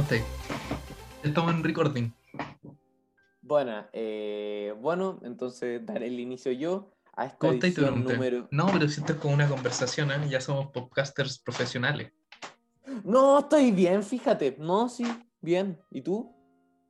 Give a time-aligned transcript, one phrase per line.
[0.00, 0.24] ¿Cómo estáis?
[1.22, 2.10] Estamos en recording.
[3.42, 7.76] Bueno, eh, bueno, entonces daré el inicio yo a esta ¿Cómo estáis?
[7.76, 8.48] Número...
[8.50, 10.26] No, pero si esto es como una conversación, ¿eh?
[10.30, 12.12] Ya somos podcasters profesionales.
[13.04, 14.56] No, estoy bien, fíjate.
[14.58, 15.04] No, sí,
[15.42, 15.78] bien.
[15.90, 16.34] ¿Y tú?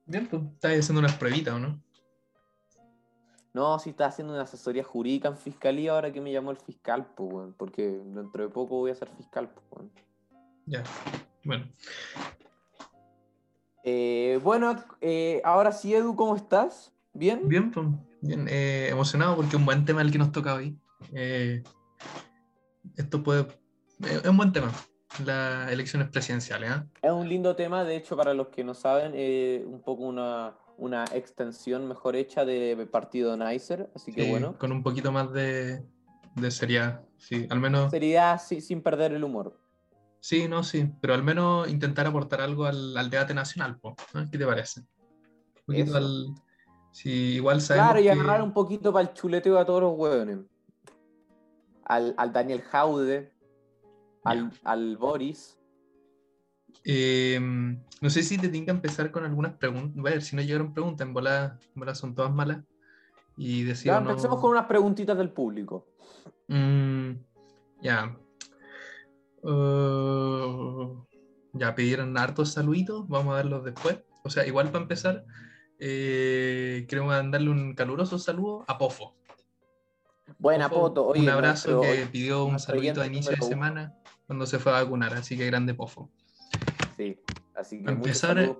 [0.06, 1.82] Bien, pues estás haciendo unas pruebitas, ¿o no?
[3.52, 7.08] No, sí, estaba haciendo una asesoría jurídica en fiscalía ahora que me llamó el fiscal,
[7.16, 9.90] pues, weón, porque dentro de poco voy a ser fiscal, pues, weón.
[10.66, 10.84] Ya.
[11.42, 11.66] Bueno,
[13.84, 16.92] Eh, bueno, eh, ahora sí, Edu, ¿cómo estás?
[17.12, 17.48] ¿Bien?
[17.48, 17.86] bien, pues.
[18.22, 20.78] Bien, eh, emocionado porque es un buen tema el que nos toca hoy.
[21.14, 21.62] Eh,
[22.96, 23.46] esto puede.
[24.00, 24.70] es un buen tema.
[25.24, 26.70] Las elecciones presidenciales.
[27.02, 29.12] Es un lindo tema, de hecho, para los que no saben,
[29.66, 34.56] un poco una, una extensión mejor hecha de Partido Nicer, así que Sí, bueno.
[34.58, 35.82] Con un poquito más de,
[36.36, 37.02] de seriedad.
[37.16, 37.90] Sí, al menos.
[37.90, 39.59] Seriedad sí, sin perder el humor.
[40.20, 43.96] Sí, no, sí, pero al menos intentar aportar algo al, al debate nacional, po.
[44.30, 44.80] ¿qué te parece?
[44.80, 44.86] Un
[45.66, 46.34] poquito al...
[46.92, 49.92] Sí, igual sabemos Claro, y que- agarrar un poquito para el chuleteo a todos los
[49.96, 50.38] hueones.
[51.84, 53.32] Al, al Daniel Jaude,
[54.24, 55.56] al, al Boris.
[56.84, 59.98] eh, no sé si te tengo que empezar con algunas preguntas.
[59.98, 62.58] A ver, si no llegaron preguntas, en bola, en bola son todas malas.
[63.36, 64.10] Y Ya no...
[64.10, 65.86] empecemos con unas preguntitas del público.
[66.48, 67.12] Mm,
[67.82, 68.16] ya.
[69.42, 71.04] Uh,
[71.52, 73.98] ya pidieron hartos saluditos, vamos a darlos después.
[74.22, 75.24] O sea, igual para empezar,
[75.78, 79.16] eh, quiero mandarle un caluroso saludo a Pofo.
[80.38, 83.94] Buena Pofo, Poto, oye, un abrazo nuestro- que pidió un saludito a inicio de semana
[84.26, 86.10] cuando se fue a vacunar, así que grande Pofo.
[86.96, 87.18] Sí,
[87.54, 88.58] así que muchos empezar, saludos.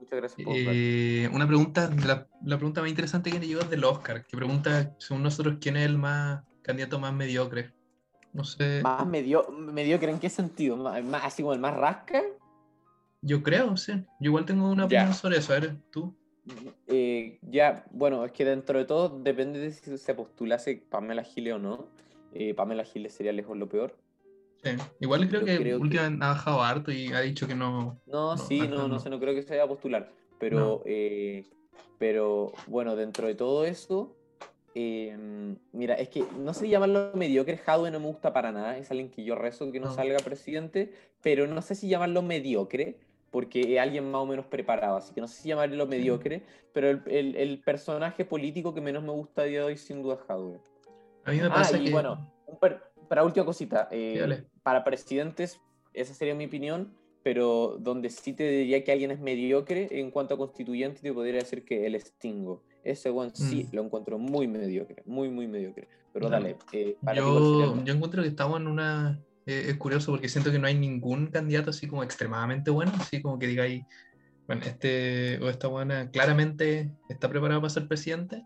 [0.00, 3.70] Muchas gracias por Eh, una pregunta, la, la pregunta más interesante que me llegó es
[3.70, 7.73] del Oscar, que pregunta, según nosotros, quién es el más candidato más mediocre.
[8.34, 10.76] No sé, Más medio, mediocre, ¿en qué sentido?
[10.76, 12.22] ¿Más, más- así como el más rasca?
[13.26, 13.92] yo creo, sí.
[14.20, 14.98] Yo igual tengo una Ya.
[14.98, 16.14] opinión sobre eso, a ver, tú.
[16.88, 21.54] Eh, ya, bueno, es que dentro de todo depende de si se postulase Pamela Giles
[21.54, 21.86] o no.
[22.34, 23.96] Eh, Pamela Giles sería lejos lo peor.
[24.62, 24.70] Sí.
[25.00, 27.98] Igual creo Yo que creo que- últimamente ha bajado harto y ha dicho que no.
[28.06, 28.98] No, No, sí, no, no no.
[28.98, 30.10] sé, no creo que se vaya a postular.
[30.38, 31.46] Pero, eh,
[31.98, 34.14] pero bueno, dentro de todo eso,
[34.74, 35.16] eh,
[35.72, 39.10] mira, es que no sé llamarlo mediocre, Jadwe no me gusta para nada, es alguien
[39.10, 39.92] que yo rezo que no, No.
[39.94, 40.92] salga presidente,
[41.22, 42.96] pero no sé si llamarlo mediocre,
[43.30, 46.42] porque es alguien más o menos preparado, así que no sé si llamarlo mediocre,
[46.72, 50.02] pero el, el- el personaje político que menos me gusta a día de hoy sin
[50.02, 50.58] duda es Jadwe.
[51.24, 51.90] A mí me Ah, pasa y que.
[51.90, 52.30] bueno,
[52.60, 55.60] per- para última cosita, eh, para presidentes,
[55.92, 60.34] esa sería mi opinión, pero donde sí te diría que alguien es mediocre en cuanto
[60.34, 62.62] a constituyente, te podría decir que el Stingo.
[62.84, 63.76] Ese one sí Mm.
[63.76, 65.88] lo encuentro muy mediocre, muy, muy mediocre.
[66.12, 69.20] Pero dale, eh, para ti, ¿cuál sería Yo, yo encuentro que estamos en una.
[69.46, 73.20] eh, es curioso porque siento que no hay ningún candidato así como extremadamente bueno, así
[73.20, 73.84] como que digáis,
[74.46, 78.42] bueno, este o esta buena claramente está preparado para ser presidente,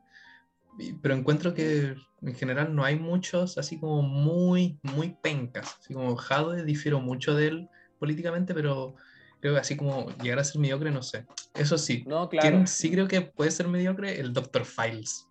[1.02, 6.16] pero encuentro que en general no hay muchos así como muy, muy pencas, así como
[6.16, 7.68] Jadwe, difiero mucho de él
[7.98, 8.94] políticamente, pero
[9.40, 11.26] creo que así como llegar a ser mediocre, no sé.
[11.54, 12.48] Eso sí, No, claro.
[12.48, 14.20] ¿quién sí creo que puede ser mediocre?
[14.20, 14.64] El Dr.
[14.64, 15.26] Files.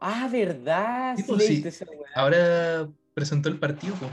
[0.00, 1.16] Ah, ¿verdad?
[1.16, 1.84] Sí, Sí, pues.
[2.14, 4.12] Ahora presentó el partido, pues.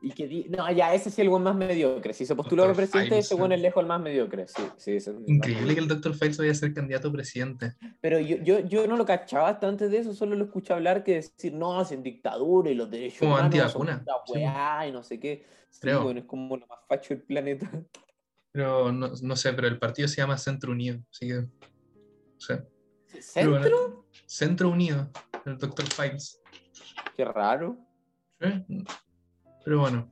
[0.00, 2.12] Y que di- No, ya, ese sí es el one más mediocre.
[2.12, 2.76] Si se postuló a Dr.
[2.76, 4.46] presidente, Files, ese one es lejos el más mediocre.
[4.46, 6.14] Sí, sí, es Increíble que el Dr.
[6.14, 7.74] Files vaya a ser candidato a presidente.
[8.00, 11.02] Pero yo, yo, yo no lo cachaba hasta antes de eso, solo lo escuché hablar
[11.02, 14.32] que decir, no, es en dictadura y los derechos Como humanos son antivacuna, sí.
[14.32, 15.44] weá y no sé qué.
[15.70, 16.04] Sí, Creo.
[16.04, 17.70] bueno, es como lo más facho del planeta.
[18.52, 20.98] Pero no, no sé, pero el partido se llama Centro Unido.
[21.12, 21.38] Así que.
[21.40, 22.64] O sea,
[23.20, 23.58] ¿Centro?
[23.60, 25.10] bueno, Centro Unido,
[25.44, 25.84] el Dr.
[25.84, 26.40] Files.
[27.14, 27.76] Qué raro.
[28.40, 28.64] ¿Eh?
[29.66, 30.08] Pero bueno.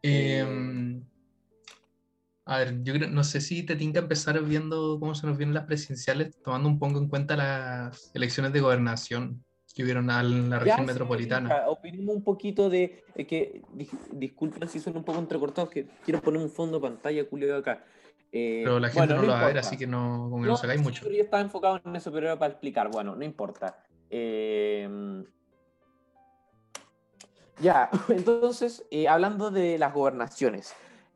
[0.00, 0.38] Eh.
[0.38, 1.02] Em,
[2.44, 5.54] a ver, yo creo, no sé si te tinca empezar viendo cómo se nos vienen
[5.54, 9.44] las presidenciales, tomando un poco en cuenta las elecciones de gobernación
[9.74, 11.48] que hubieron a la Ya, región sí, metropolitana.
[11.48, 15.88] hija, Opinemos un poquito de eh, que, dis- disculpen si son un poco entrecortados, que
[16.04, 17.84] quiero poner un fondo pantalla, Julio, acá.
[18.30, 20.46] Eh, Pero la gente bueno, no lo va a ver, así que no, como que
[20.46, 21.10] No, no sacáis sí, mucho.
[21.10, 22.88] yo estaba enfocado en eso, pero era para explicar.
[22.88, 23.84] Bueno, no importa.
[24.08, 25.24] Eh,
[27.60, 30.74] ya, entonces, eh, hablando de las gobernaciones.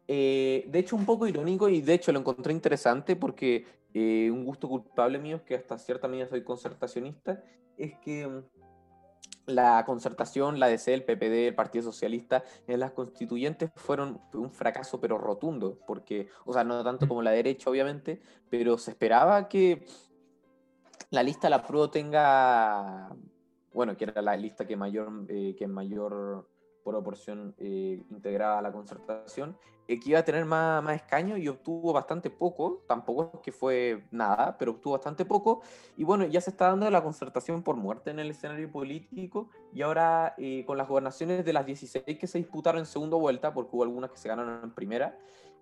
[0.09, 3.65] eh, de hecho, un poco irónico y de hecho lo encontré interesante porque
[3.95, 7.43] eh, un gusto culpable mío es que hasta cierta medida soy concertacionista,
[7.77, 8.43] es que mm,
[9.47, 15.01] la concertación, la DC, el PPD, el Partido Socialista, en las constituyentes fueron un fracaso
[15.01, 19.85] pero rotundo, porque, o sea, no tanto como la derecha, obviamente, pero se esperaba que
[21.11, 23.11] la lista la PRO tenga,
[23.73, 26.47] bueno, que era la lista que mayor, eh, que mayor
[26.85, 28.03] proporción eh,
[28.43, 29.57] a la concertación,
[29.87, 34.05] eh, que iba a tener más, más escaños y obtuvo bastante poco, tampoco que fue
[34.11, 35.63] nada, pero obtuvo bastante poco.
[35.97, 39.83] Y bueno, ya se está dando la concertación por muerte en el escenario político y
[39.83, 43.71] ahora eh, con las gobernaciones de las 16 que se disputaron en segunda vuelta, porque
[43.75, 45.19] hubo algunas que se ganaron en primera,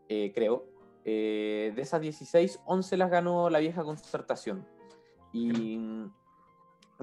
[0.08, 0.64] creo,
[1.04, 4.66] de esas 16, 11 las ganó la vieja concertación.
[5.32, 5.78] Y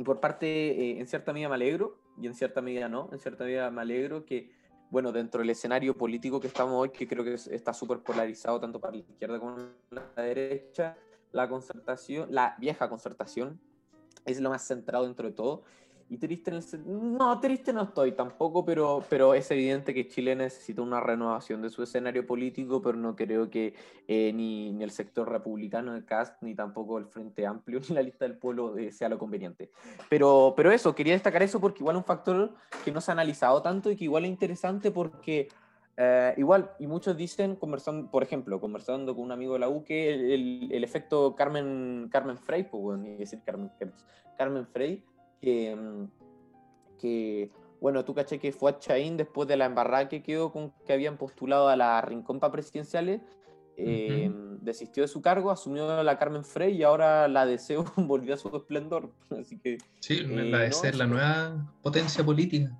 [0.03, 3.69] por parte, en cierta medida me alegro, y en cierta medida no, en cierta medida
[3.71, 4.51] me alegro que,
[4.89, 8.79] bueno, dentro del escenario político que estamos hoy, que creo que está súper polarizado tanto
[8.79, 9.57] para la izquierda como
[9.89, 10.97] la derecha,
[11.31, 13.59] la concertación, la vieja concertación,
[14.25, 15.63] es lo más centrado dentro de todo.
[16.07, 20.35] Y triste en el, No, triste no estoy tampoco, pero, pero es evidente que Chile
[20.35, 23.73] necesita una renovación de su escenario político, pero no creo que
[24.07, 28.03] eh, ni, ni, el sector republicano de CAST, ni tampoco el Frente Amplio, ni la
[28.03, 29.71] lista del pueblo eh, sea lo conveniente.
[30.07, 32.53] Pero, pero eso, quería destacar eso porque igual un factor
[32.83, 35.47] que no se ha analizado tanto y que igual es interesante porque...
[35.97, 39.85] Eh, igual, y muchos dicen, conversando, por ejemplo, conversando con un amigo de la U,
[39.85, 43.71] que el, el, efecto Carmen, Carmen Frey, pues bueno, decir Carmen,
[44.37, 45.01] Carmen Frey,
[45.41, 46.07] que, mm,
[46.99, 47.51] que
[47.81, 50.93] bueno, tú caché que fue a Chaín después de la embarrada que quedó con que
[50.93, 53.21] habían postulado a la rincón para presidenciales,
[53.77, 58.37] eh, desistió de su cargo, asumió la Carmen Frey y ahora la deseo volvió a
[58.37, 59.11] su esplendor.
[59.39, 62.71] Así que, sí, la eh, es la nueva potencia política.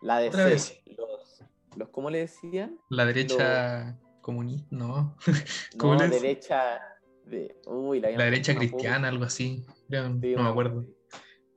[0.00, 1.42] La DC, los,
[1.76, 2.78] los, ¿cómo le decían?
[2.88, 5.16] La derecha comunista, no.
[5.78, 6.80] ¿Cómo no, derecha...
[7.24, 9.66] De, uy, la, la derecha cristiana, algo así.
[9.88, 10.86] no me acuerdo.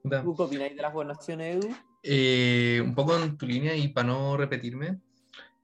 [0.04, 1.76] ¿Tú qué opináis de las gobernaciones, Edu?
[2.04, 5.00] Eh, un poco en tu línea y para no repetirme,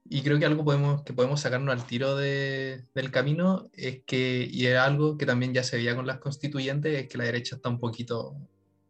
[0.08, 4.48] y creo que algo podemos, que podemos sacarnos al tiro de, del camino es que,
[4.50, 7.56] y es algo que también ya se veía con las constituyentes, es que la derecha
[7.56, 8.36] está un poquito,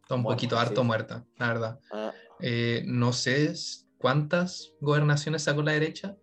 [0.01, 1.79] está un poquito harto muerta, la verdad.
[1.91, 2.11] Ah.
[2.39, 3.53] Eh, no sé
[3.97, 6.15] cuántas gobernaciones sacó la derecha,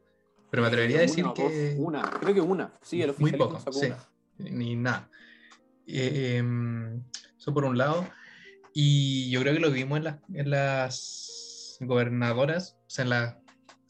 [0.51, 1.75] pero me atrevería a decir que...
[1.79, 3.89] una, creo que una, sí, el Muy poco, sí,
[4.39, 5.11] ni nada.
[5.87, 7.03] Eh, em,
[7.37, 8.07] eso por un lado.
[8.77, 13.37] Y yo creo que lo vimos en las, en las gobernadoras, o sea, en las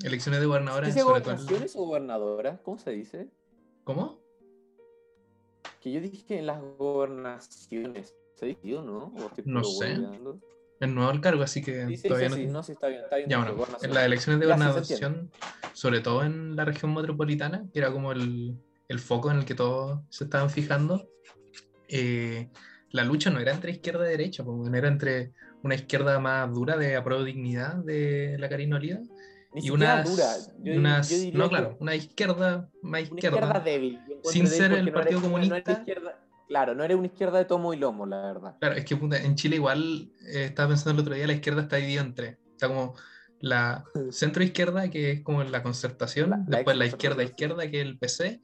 [0.03, 0.95] elecciones de gobernadoras.
[0.95, 2.61] ¿Dice gobernaciones o gobernadoras?
[2.61, 3.29] ¿Cómo se dice?
[3.85, 4.21] ¿Cómo?
[5.81, 8.15] Que yo dije en las gobernaciones.
[8.35, 9.15] ¿Se dice no?
[9.47, 9.97] no sé.
[10.81, 12.37] Es nuevo el cargo, así que todavía no...
[12.37, 13.31] Sí, no, sí, está bien, está bien.
[13.31, 15.31] Ya, bueno, en las elecciones de gobernación,
[15.73, 18.59] sobre todo en la región metropolitana, que era como el,
[18.89, 21.09] el foco en el que todos se estaban fijando,
[21.89, 22.51] eh,
[22.95, 25.33] la lucha no era entre izquierda y derecha, porque era entre
[25.65, 29.01] una izquierda más dura de apruebo dignidad de la Karina Olida
[29.53, 30.27] y una dura.
[31.33, 33.39] no, claro, una izquierda más izquierda.
[33.39, 34.01] Una izquierda débil.
[34.23, 35.85] Sin ser el Partido Comunista.
[36.47, 38.57] claro, no era una izquierda de tomo y lomo, la verdad.
[38.61, 41.77] Claro, es que en Chile igual, eh, estaba pensando el otro día, la izquierda está
[41.77, 42.37] dividida en tres.
[42.53, 42.95] Está como
[43.41, 47.99] la centro izquierda, que es como la concertación, después la izquierda izquierda, que es el
[47.99, 48.41] PC,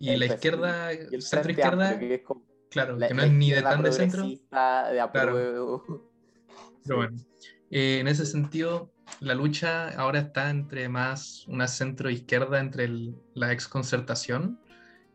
[0.00, 0.90] y la izquierda,
[1.20, 4.26] centro izquierda, que es como Claro, que no es ni de tan de centro.
[4.26, 5.84] De claro.
[6.84, 7.16] Pero bueno,
[7.70, 8.90] eh, en ese sentido,
[9.20, 12.88] la lucha ahora está entre más una centro izquierda, entre
[13.34, 14.58] la exconcertación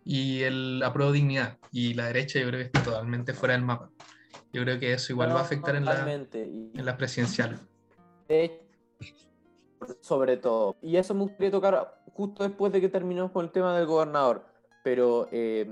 [0.06, 1.58] y el apruebo dignidad.
[1.72, 3.90] Y la derecha yo creo que está totalmente fuera del mapa.
[4.54, 7.60] Yo creo que eso igual va a afectar en la, en la presidencial.
[10.02, 10.78] sobre todo.
[10.84, 14.46] Y eso me gustaría tocar justo después de que terminemos con el tema del gobernador.
[14.84, 15.68] Pero eh,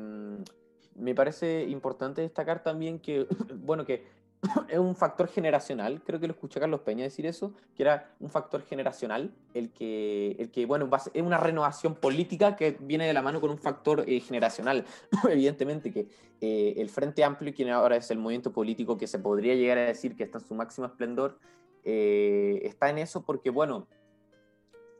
[0.96, 3.28] me parece importante destacar también que,
[3.64, 4.04] bueno, que
[4.70, 8.12] es un factor generacional, creo que lo escuché a Carlos Peña decir eso, que era
[8.20, 13.14] un factor generacional, el que, el que bueno, es una renovación política que viene de
[13.14, 14.86] la mano con un factor eh, generacional.
[15.30, 16.08] Evidentemente que
[16.42, 19.86] eh, el Frente Amplio, quien ahora es el movimiento político que se podría llegar a
[19.86, 21.40] decir que está en su máximo esplendor,
[21.84, 23.88] eh, está en eso porque, bueno,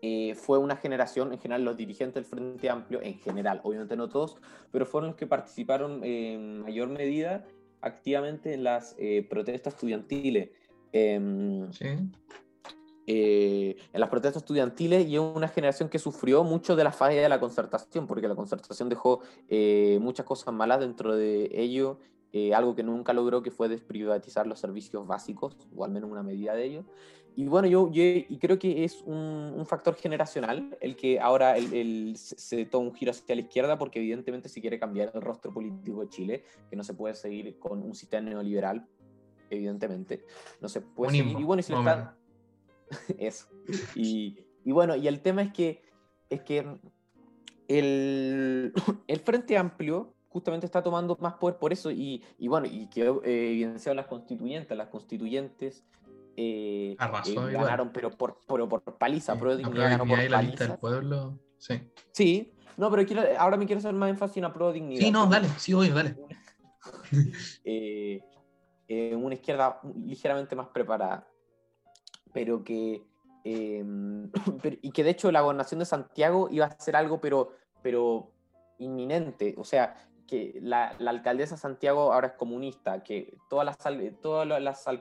[0.08, 4.08] eh, fue una generación, en general los dirigentes del Frente Amplio, en general, obviamente no
[4.08, 4.38] todos,
[4.72, 7.44] pero fueron los que participaron en mayor medida
[7.82, 10.52] activamente en las eh, protestas estudiantiles.
[10.92, 11.88] Em, sí.
[13.08, 17.30] Eh, en las protestas estudiantiles y una generación que sufrió mucho de la falla de
[17.30, 19.22] la concertación, porque la concertación dejó
[20.00, 21.98] muchas cosas malas dentro de ello,
[22.54, 26.54] algo que nunca logró, que fue desprivatizar los servicios básicos, o al menos una medida
[26.54, 26.86] de ello.
[27.38, 32.66] Y bueno, yo, y creo que es un, factor generacional el que ahora el, se
[32.66, 36.10] toma un giro hacia la izquierda porque evidentemente se quiere cambiar el rostro político de
[36.10, 38.88] Chile, que no se puede seguir con un sistema neoliberal,
[39.50, 40.24] evidentemente.
[40.62, 41.38] No se puede seguir.
[41.40, 42.18] Y bueno, y se está...
[43.18, 43.48] Eso.
[43.96, 45.82] Y, y, bueno, y el tema es que,
[46.30, 46.66] es que
[47.68, 48.74] el,
[49.08, 53.04] el Frente Amplio justamente está tomando más poder por eso y, y bueno, y que
[53.04, 55.86] eh, evidenciado las constituyentes, las constituyentes
[56.36, 59.32] eh, Arrasó eh, ganaron, pero por, pero por paliza.
[59.32, 60.68] Sí, Prueba de la Dignidad ganó por la lista paliza.
[60.68, 61.40] del pueblo.
[61.58, 61.90] Sí.
[62.12, 65.00] Sí, no, pero quiero, ahora me quiero hacer más énfasis en la Prueba de Dignidad.
[65.06, 66.18] Sí, no, dale, sí, obvio, dale.
[67.64, 68.22] eh,
[68.90, 71.26] eh, una izquierda ligeramente más preparada,
[72.34, 73.04] pero que
[74.62, 78.32] pero- y que de hecho la gobernación de Santiago iba a ser algo pero, pero
[78.80, 79.96] inminente, o sea,
[80.28, 83.78] que la, la alcaldesa de Santiago ahora es comunista, que todas las,
[84.22, 84.48] todas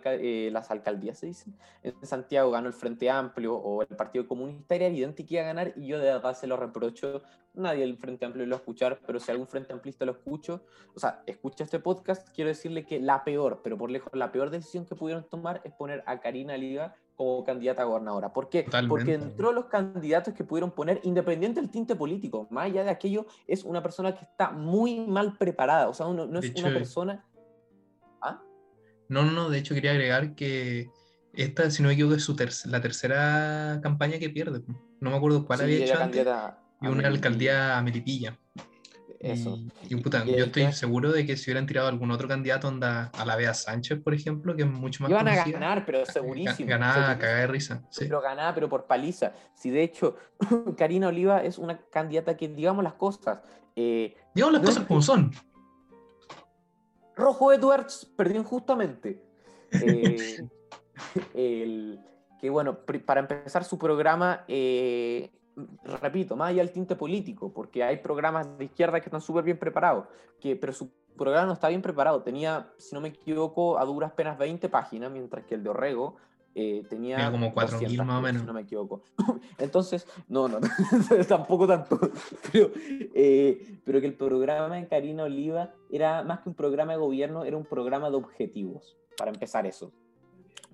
[0.05, 4.75] eh, las alcaldías se dicen, en Santiago ganó el Frente Amplio o el Partido Comunista,
[4.75, 7.23] era evidente que iba a ganar y yo de verdad se lo reprocho,
[7.55, 10.65] nadie del Frente Amplio lo escuchar, pero si algún Frente Amplista lo escucho,
[10.95, 14.51] o sea, escucha este podcast, quiero decirle que la peor, pero por lejos la peor
[14.51, 18.33] decisión que pudieron tomar es poner a Karina Liga como candidata a gobernadora.
[18.33, 18.65] ¿Por qué?
[18.65, 18.89] Totalmente.
[18.89, 23.27] Porque entró los candidatos que pudieron poner, independiente del tinte político, más allá de aquello,
[23.47, 26.75] es una persona que está muy mal preparada, o sea, no De es una hecho,
[26.79, 27.25] persona...
[28.21, 28.43] ¿Ah?
[29.09, 30.89] No, no, no, de hecho quería agregar que
[31.35, 34.63] esta, si no me equivoco, es su ter- la tercera campaña que pierde.
[35.01, 36.27] No me acuerdo cuál Sí, había hecho antes.
[36.81, 38.39] Y una alcaldía a Melipilla.
[39.25, 39.59] Eso.
[39.89, 42.69] Y, y, puta, Y yo estoy seguro de que si hubieran tirado algún otro candidato,
[42.69, 45.87] onda a la Bea Sánchez, por ejemplo, que es mucho más Iban a conocida, ganar,
[45.87, 46.69] pero segurísimo.
[46.69, 47.21] ganaba a segurísimo.
[47.21, 47.83] cagar de risa.
[47.91, 48.05] Sí.
[48.05, 49.33] pero ganada, pero por paliza.
[49.55, 50.17] Si de hecho,
[50.77, 53.41] Karina Oliva es una candidata que, digamos las cosas,
[53.77, 55.31] eh, Digamos las no es cosas como son.
[57.17, 59.23] Rojo Edwards perdió injustamente.
[59.83, 60.39] Eh,
[61.35, 61.99] el-
[62.41, 65.33] que bueno, para empezar su programa, eh,
[66.01, 69.59] repito, más allá del tinte político, porque hay programas de izquierda que están súper bien
[69.59, 70.07] preparados,
[70.41, 72.23] que, pero su programa no está bien preparado.
[72.23, 76.17] Tenía, si no me equivoco, a duras penas 20 páginas, mientras que el de Orrego
[76.55, 78.43] eh, tenía, Tenía como 4.000 200, más o menos.
[78.43, 79.03] Si no me equivoco.
[79.59, 80.61] Entonces, no, no,
[81.29, 81.99] tampoco tanto.
[82.53, 86.99] Pero, eh, pero que el programa de Karina Oliva era más que un programa de
[86.99, 88.97] gobierno, era un programa de objetivos.
[89.17, 89.93] Para empezar eso.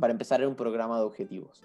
[0.00, 1.62] Para empezar era un programa de objetivos.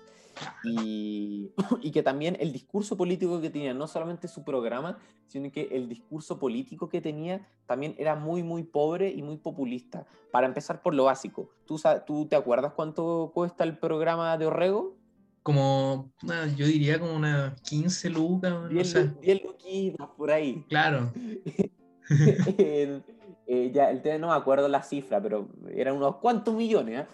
[0.64, 1.52] Y,
[1.82, 5.88] y que también el discurso político que tenía, no solamente su programa, sino que el
[5.88, 10.06] discurso político que tenía también era muy, muy pobre y muy populista.
[10.32, 14.98] Para empezar por lo básico, ¿tú, tú te acuerdas cuánto cuesta el programa de Orrego?
[15.42, 16.12] Como,
[16.58, 19.06] yo diría como unas 15 lucas, no 10, sé.
[19.06, 20.66] lu- 10 luquitas por ahí.
[20.68, 21.14] Claro.
[23.48, 27.02] eh, ya, el tema no me acuerdo la cifra, pero eran unos cuantos millones.
[27.02, 27.08] ¿ah?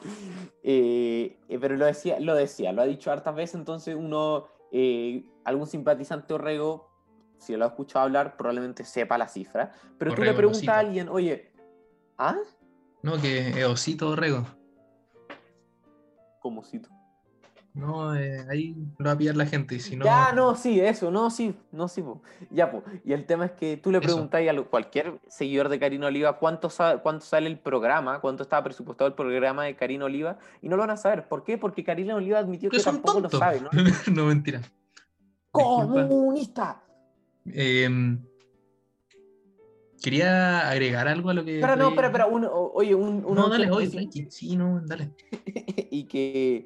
[0.63, 5.25] Eh, eh, pero lo decía, lo decía, lo ha dicho hartas veces, entonces uno, eh,
[5.43, 6.89] algún simpatizante Orrego,
[7.38, 9.71] si lo ha escuchado hablar, probablemente sepa la cifra.
[9.97, 11.51] Pero tú le Orrego, preguntas a alguien, oye,
[12.17, 12.38] ¿ah?
[13.01, 14.45] No, que es Osito Rego.
[16.39, 16.89] ¿Cómo cito?
[17.74, 19.75] No, eh, ahí lo va a pillar la gente.
[19.75, 22.22] Y si no, Ya, no, sí, eso, no, sí, no, sí, po.
[22.50, 22.84] ya, po.
[23.06, 24.08] Y el tema es que tú le Eso.
[24.08, 28.63] preguntas a cualquier seguidor de Karina Oliva cuánto, sa- cuánto sale el programa, cuánto estaba
[28.66, 31.30] presupuestado el programa de Karina Oliva, y no lo van a saber.
[31.30, 31.58] ¿Por qué?
[31.58, 33.70] Porque Karina Oliva admitió que tampoco lo sabe, ¿no?
[34.13, 34.62] no, mentira.
[35.51, 36.84] ¡Comunista!
[37.46, 38.20] Em,
[40.01, 41.56] quería agregar algo a lo que.
[41.56, 44.28] Espera, no, espera, espera, oye, un, un No, dale, oye, tranqui.
[44.30, 45.12] Sí, no, dale.
[45.92, 46.66] y que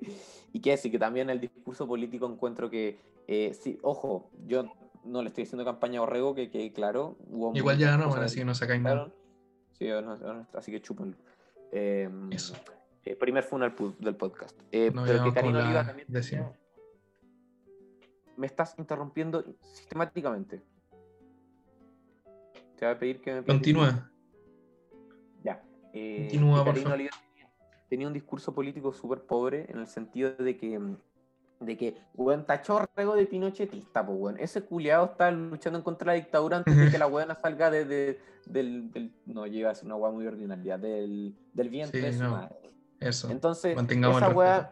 [0.55, 2.97] y que sí, que también el discurso político encuentro que
[3.27, 4.63] eh, sí, ojo, yo
[5.03, 7.17] no le estoy haciendo campaña a Orrego, que quede claro.
[7.27, 9.11] hubo Igual ya que así que no sacáis nada.
[9.77, 11.17] Sí, no- no- así que chúpenlo.
[11.73, 12.55] Eh, Eso.
[13.03, 14.57] eh, primer funeral del podcast.
[14.71, 16.49] Eh, No, pero que Karina Oliva también décima.
[18.37, 20.61] me estás interrumpiendo sistemáticamente.
[22.77, 23.43] Te voy a pedir que me.
[23.43, 24.09] Continúa.
[25.43, 25.61] Ya.
[25.91, 26.93] eh, Continúa, que por favor.
[26.93, 27.11] Oliva
[27.95, 30.97] tenía, un discurso político súper pobre en el sentido de que, mm,
[31.61, 32.45] de que, weón,
[32.95, 34.37] Rego de pinochetista, pues, weón.
[34.39, 37.71] Ese culiado está luchando en contra de la dictadura antes de que la weona salga
[37.71, 41.99] de, de- del, del- No, llega a ser una weá muy ordinaria, del, del vientre
[42.01, 42.31] Sí, de su no.
[42.31, 42.55] madre.
[42.99, 43.29] Eso.
[43.31, 44.71] Entonces, Mantengamos esa weá...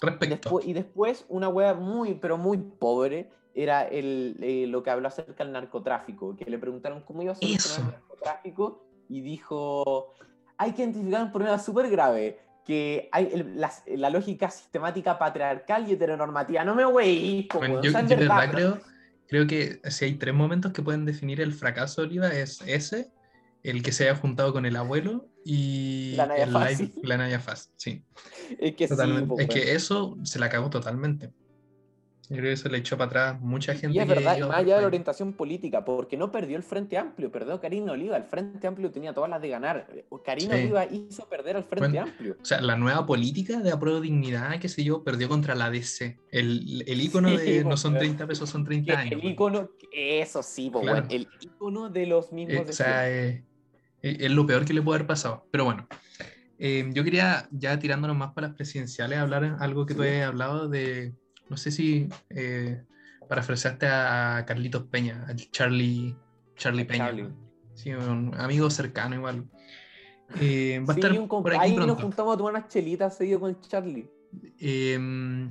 [0.00, 0.60] Respecto.
[0.62, 5.44] Y después, una wea muy, pero muy pobre, era el, eh, lo que habló acerca
[5.44, 10.12] del narcotráfico, que le preguntaron cómo iba a solucionar el narcotráfico, y dijo,
[10.58, 15.88] hay que identificar un problema súper grave, que hay el- la, la lógica sistemática patriarcal
[15.88, 16.64] y heteronormativa.
[16.64, 18.80] No me wey, Bueno, yo, yo de verdad creo,
[19.26, 23.10] creo que si hay tres momentos que pueden definir el fracaso de Oliva es ese,
[23.62, 26.86] el que se haya juntado con el abuelo y La Naya Fácil.
[26.88, 27.72] live, la Naya Fácil.
[27.76, 28.04] Sí,
[28.58, 28.94] Es que sí,
[29.26, 31.30] po, es que eso se la cagó totalmente.
[32.30, 33.96] Yo creo que eso le echó para atrás mucha gente.
[33.96, 37.30] Y es verdad, más allá de la orientación política, porque no perdió el Frente Amplio,
[37.30, 38.16] perdió Karina Oliva.
[38.16, 39.86] El Frente Amplio tenía todas las de ganar.
[40.24, 40.62] Karina Sí.
[40.62, 42.36] Oliva hizo perder al Frente Bueno, Amplio.
[42.40, 46.18] O sea, la nueva política de apruebo dignidad, qué sé yo, perdió contra la DC.
[46.30, 48.00] El, el icono Sí, de no pues, son weón.
[48.06, 49.12] 30 pesos, son Que 30 años.
[49.22, 50.98] el icono, eso sí, po, Claro.
[51.00, 53.44] weón, el icono de los mismos Eh, de o sea, eh,
[54.02, 55.46] eh, es lo peor que le puede haber pasado.
[55.50, 55.86] Pero bueno.
[56.58, 60.68] Eh, yo quería, ya tirándonos más para las presidenciales, hablar algo que tú has hablado
[60.68, 61.12] de,
[61.48, 62.82] no sé si eh,
[63.28, 66.16] parafraseaste a Carlitos Peña, a Charlie,
[66.56, 67.06] Charlie Peña.
[67.06, 67.28] Charlie.
[67.74, 69.44] Sí, un amigo cercano igual.
[70.40, 72.68] Eh, va a Sí, estar un compa- por aquí ahí nos juntamos a tomar unas
[72.68, 74.08] chelitas seguido con Charlie.
[74.60, 75.48] Eh,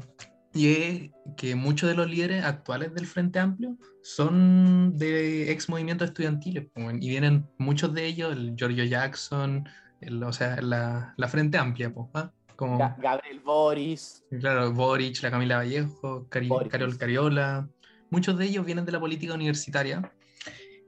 [0.54, 6.10] y es que muchos de los líderes actuales del Frente Amplio son de ex movimientos
[6.10, 9.68] estudiantiles, y vienen muchos de ellos, el Giorgio Jackson,
[10.02, 12.32] el- o sea, la, la Frente Amplia, pues, ¿ah?
[12.56, 14.24] Como, Ga- Gabriel Boris.
[14.40, 16.72] claro, Boric, la Camila Vallejo, Cari- Boric.
[16.72, 17.70] Carol Cariola,
[18.10, 20.12] muchos de ellos vienen de la política universitaria,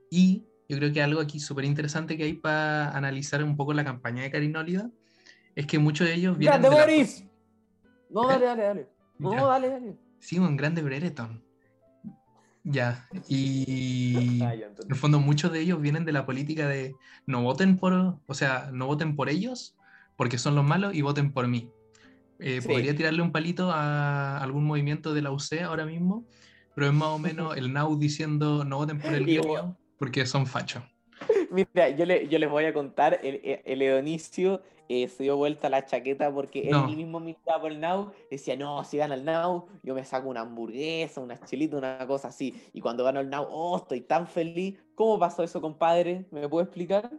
[0.10, 3.84] y yo creo que algo aquí súper interesante que hay para analizar un poco la
[3.84, 4.89] campaña de Karina Olida,
[5.55, 7.25] es que muchos de ellos vienen ¡Grande de la- Boris!
[8.10, 8.34] No, ¿Eh?
[8.34, 8.89] dale, dale, dale.
[9.17, 9.43] No, Ya.
[9.45, 9.95] dale, dale.
[10.19, 11.43] Sí, un grande Brereton.
[12.63, 16.95] Ya, y Ah, ya, en el fondo muchos de ellos vienen de la política de
[17.27, 17.93] no voten por,
[18.25, 19.75] o sea, no voten por ellos
[20.15, 21.69] porque son los malos y voten por mí.
[22.39, 22.67] Eh, Sí.
[22.67, 26.25] Podría tirarle un palito a algún movimiento de la UC ahora mismo,
[26.75, 30.45] pero es más o menos el NAU diciendo no voten por el gremio porque son
[30.45, 30.84] fachos.
[31.51, 35.69] Mira, yo, le- yo les voy a contar, el, el Edonicio eh, se dio vuelta
[35.69, 36.88] la chaqueta porque No.
[36.89, 40.27] él mismo militaba por el Now, decía, no, si gana el Now, yo me saco
[40.29, 42.53] una hamburguesa, una chelita, una cosa así.
[42.74, 44.77] Y cuando ganó el Now, oh, estoy tan feliz.
[44.93, 46.25] ¿Cómo pasó eso, compadre?
[46.31, 47.10] ¿Me puede explicar?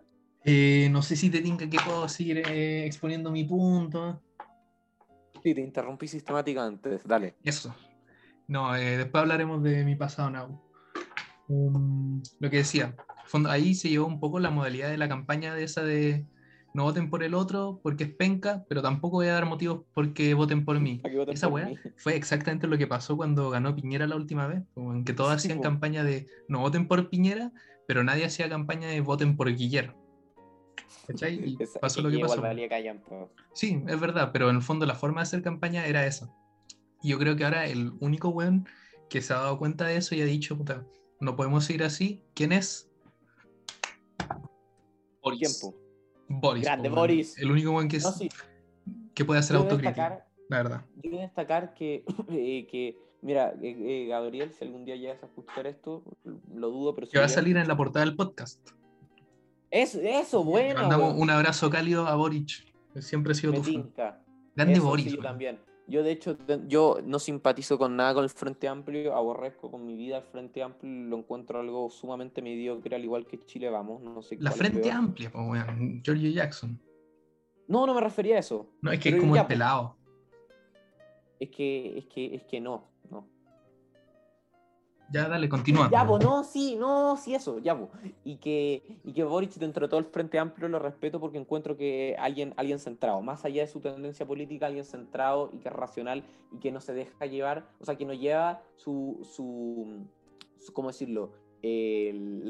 [0.49, 4.23] Eh, no sé si te tinca que puedo seguir eh, exponiendo mi punto.
[5.43, 7.35] Sí, te interrumpí sistemáticamente, dale.
[7.43, 7.75] Eso.
[8.47, 10.63] No, eh, después hablaremos de mi pasado now.
[11.49, 15.53] Um, lo que decía, fondo, ahí se llevó un poco la modalidad de la campaña
[15.53, 16.27] de esa de
[16.75, 20.35] no voten por el otro porque es penca, pero tampoco voy a dar motivos porque
[20.35, 21.03] voten por mí.
[21.03, 21.79] Voten Esa por weá mí.
[21.97, 25.49] fue exactamente lo que pasó cuando ganó Piñera la última vez, en que todos Sí,
[25.49, 27.51] hacían campaña de no voten por Piñera,
[27.89, 30.06] pero nadie hacía campaña de voten por Guillermo.
[31.07, 31.35] ¿Cachai?
[31.45, 32.41] Y Esa- pasó lo que pasó.
[32.41, 32.69] valía.
[33.53, 36.29] Sí, es verdad, pero en el fondo la forma de hacer campaña era esa.
[37.03, 38.67] Y yo creo que ahora el único weón
[39.09, 40.85] que se ha dado cuenta de eso y ha dicho, puta,
[41.21, 42.91] no podemos seguir así, ¿quién es?
[45.23, 45.41] Boris.
[45.61, 45.79] Tiempo.
[46.29, 46.65] Boris.
[46.65, 46.97] Grande po.
[46.97, 47.39] Boris.
[47.39, 48.29] El único weón que, es- No, sí,
[49.15, 50.85] que puede hacer autocrítica, destacar, la verdad.
[51.03, 55.27] yo debo destacar que, eh, que mira, eh, eh, Gabriel, si algún día llegas a
[55.27, 56.03] escuchar esto,
[56.53, 58.69] lo dudo, pero si Que va a salir en la portada del podcast.
[59.71, 60.81] Eso, eso, bueno.
[60.81, 62.65] mandamos un abrazo cálido a Boric.
[62.99, 63.73] Siempre ha sido Me tu fan.
[63.75, 64.23] tinca.
[64.55, 65.05] Grande Eso, Boris.
[65.05, 65.59] sí, yo también.
[65.89, 69.95] Yo, de hecho, yo no simpatizo con nada con el Frente Amplio, aborrezco con mi
[69.97, 74.21] vida el Frente Amplio, lo encuentro algo sumamente mediocre, al igual que Chile Vamos, no
[74.23, 76.03] sé La frente amplia, po, weón.
[76.03, 76.81] Giorgio Jackson.
[77.69, 78.67] No, no me refería a eso.
[78.81, 79.97] No, es que Pero es como ya, el pelado.
[81.39, 82.89] Es que, es que, es que no.
[85.09, 85.89] Ya, dale, continúa.
[85.91, 87.91] Ya, pues, no, sí, no, sí, eso, ya, pues.
[88.25, 91.77] Y que, y que Boric, dentro de todo el Frente Amplio, lo respeto porque encuentro
[91.77, 95.75] que alguien, alguien centrado, más allá de su tendencia política, alguien centrado y que es
[95.75, 100.07] racional y que no se deja llevar, o sea, que no lleva su, su,
[100.59, 101.33] su- ¿cómo decirlo?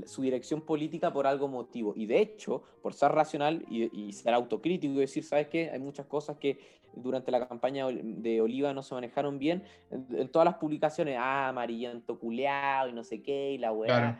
[0.06, 1.94] Su dirección política por algo motivo.
[1.96, 5.70] Y de hecho, por ser racional y, y ser autocrítico y decir, ¿sabes qué?
[5.70, 6.58] Hay muchas cosas que
[6.94, 9.62] durante la campaña de Oliva no se manejaron bien.
[9.90, 13.86] En, en todas las publicaciones, ah, amarillento culeado y no sé qué, y la weá.
[13.86, 14.16] Claro.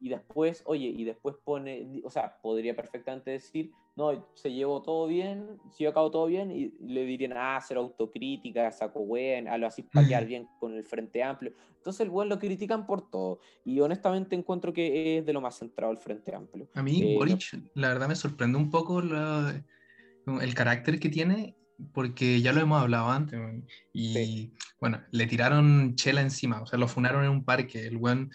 [0.00, 5.06] Y después, oye, y después pone, o sea, podría perfectamente decir, no, se llevó todo
[5.06, 9.48] bien, se llevó a cabo todo bien, y le dirían, ah, cero autocrítica, saco weón,
[9.48, 10.28] a lo así para quedar Mm.
[10.28, 11.52] bien con el Frente Amplio.
[11.76, 13.40] Entonces el weón lo critican por todo.
[13.64, 16.66] Y honestamente encuentro que es de lo más centrado el Frente Amplio.
[16.74, 17.42] A mí, Eh, Boric,
[17.74, 19.62] la verdad me sorprende un poco la-
[20.40, 21.54] el carácter que tiene,
[21.92, 23.66] porque ya lo hemos hablado antes, weón.
[23.92, 24.52] y Sí.
[24.80, 28.30] bueno, le tiraron chela encima, o sea, lo funaron en un parque, el buen,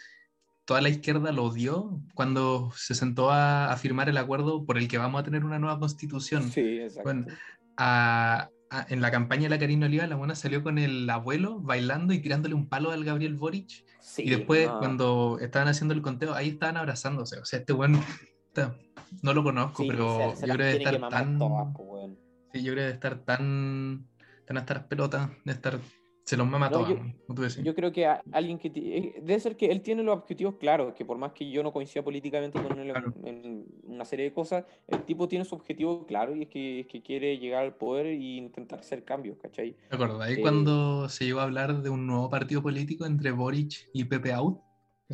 [0.69, 4.87] toda la izquierda lo odió cuando se sentó a, a firmar el acuerdo por el
[4.87, 6.43] que vamos a tener una nueva constitución.
[6.51, 7.01] Sí, exacto.
[7.05, 7.25] Bueno,
[7.75, 11.59] a- a- en la campaña de la Karina Oliva, la buena salió con el abuelo
[11.59, 13.83] bailando y tirándole un palo al Gabriel Boric.
[13.99, 14.77] Sí, Y después, no.
[14.77, 17.39] cuando estaban haciendo el conteo, ahí estaban abrazándose.
[17.39, 17.99] O sea, este weón,
[18.49, 18.75] puta,
[19.23, 21.39] no lo conozco, Sí, pero se- se yo creo que estar tan.
[21.39, 22.15] todas, po, weón.
[22.53, 24.05] Sí, yo creo de estar tan.
[24.45, 25.79] tan hasta las pelotas, de estar.
[26.29, 27.63] Se los mama No, todas, yo- como tú decís.
[27.63, 30.93] Yo creo que a- alguien que eh, debe ser que él tiene los objetivos claros,
[30.93, 33.13] que por más que yo no coincida políticamente con él en- Claro.
[33.25, 36.85] en, una serie de cosas, el tipo tiene su objetivo claro y es que, es
[36.85, 39.75] que quiere llegar al poder e intentar hacer cambios, ¿cachai?
[39.89, 39.97] ¿Te?
[40.21, 44.03] Ahí eh, cuando se llegó a hablar de un nuevo partido político entre Boric y
[44.03, 44.59] Pepe Out.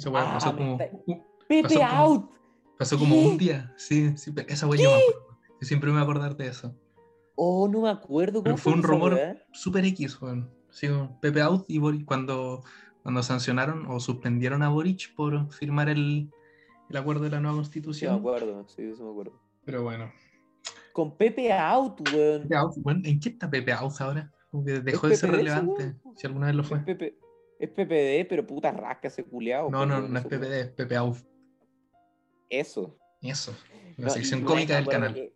[0.08, 0.72] Weá Ah, pasó me como.
[0.82, 2.30] está- uh, ¡Pepe Pasó como- out!
[2.78, 3.22] pasó como ¿Qué?
[3.26, 3.74] un día.
[3.78, 5.38] Sí, sí, esa weá yo me acuerdo.
[5.62, 6.76] Yo siempre me voy a acordar de eso.
[7.38, 9.18] Oh, no me acuerdo Pero fue un rumor
[9.54, 10.54] super X, weón.
[10.76, 10.88] Sí.
[11.22, 12.62] Pepe Out y Boric cuando,
[13.02, 16.30] cuando sancionaron o suspendieron a Boric por firmar el,
[16.90, 18.16] el acuerdo de la nueva Sí, me constitución.
[18.20, 19.42] acuerdo, sí, eso me acuerdo.
[19.64, 20.12] Pero bueno.
[20.92, 22.42] con Pepe Out, weón.
[22.44, 23.02] Pepe Out, weón.
[23.06, 24.30] ¿En qué está Pepe Out ahora?
[24.52, 26.78] Como que dejó de ser PPD relevante, si alguna vez lo fue.
[26.80, 27.18] Es, Pepe-
[27.58, 29.70] es PPD, pero puta rasca ese culeado.
[29.70, 31.18] No, no, no es PPD, es Pepe Out.
[32.50, 32.98] Eso.
[33.22, 33.56] Eso.
[33.98, 35.32] La No, sección cómica del canal.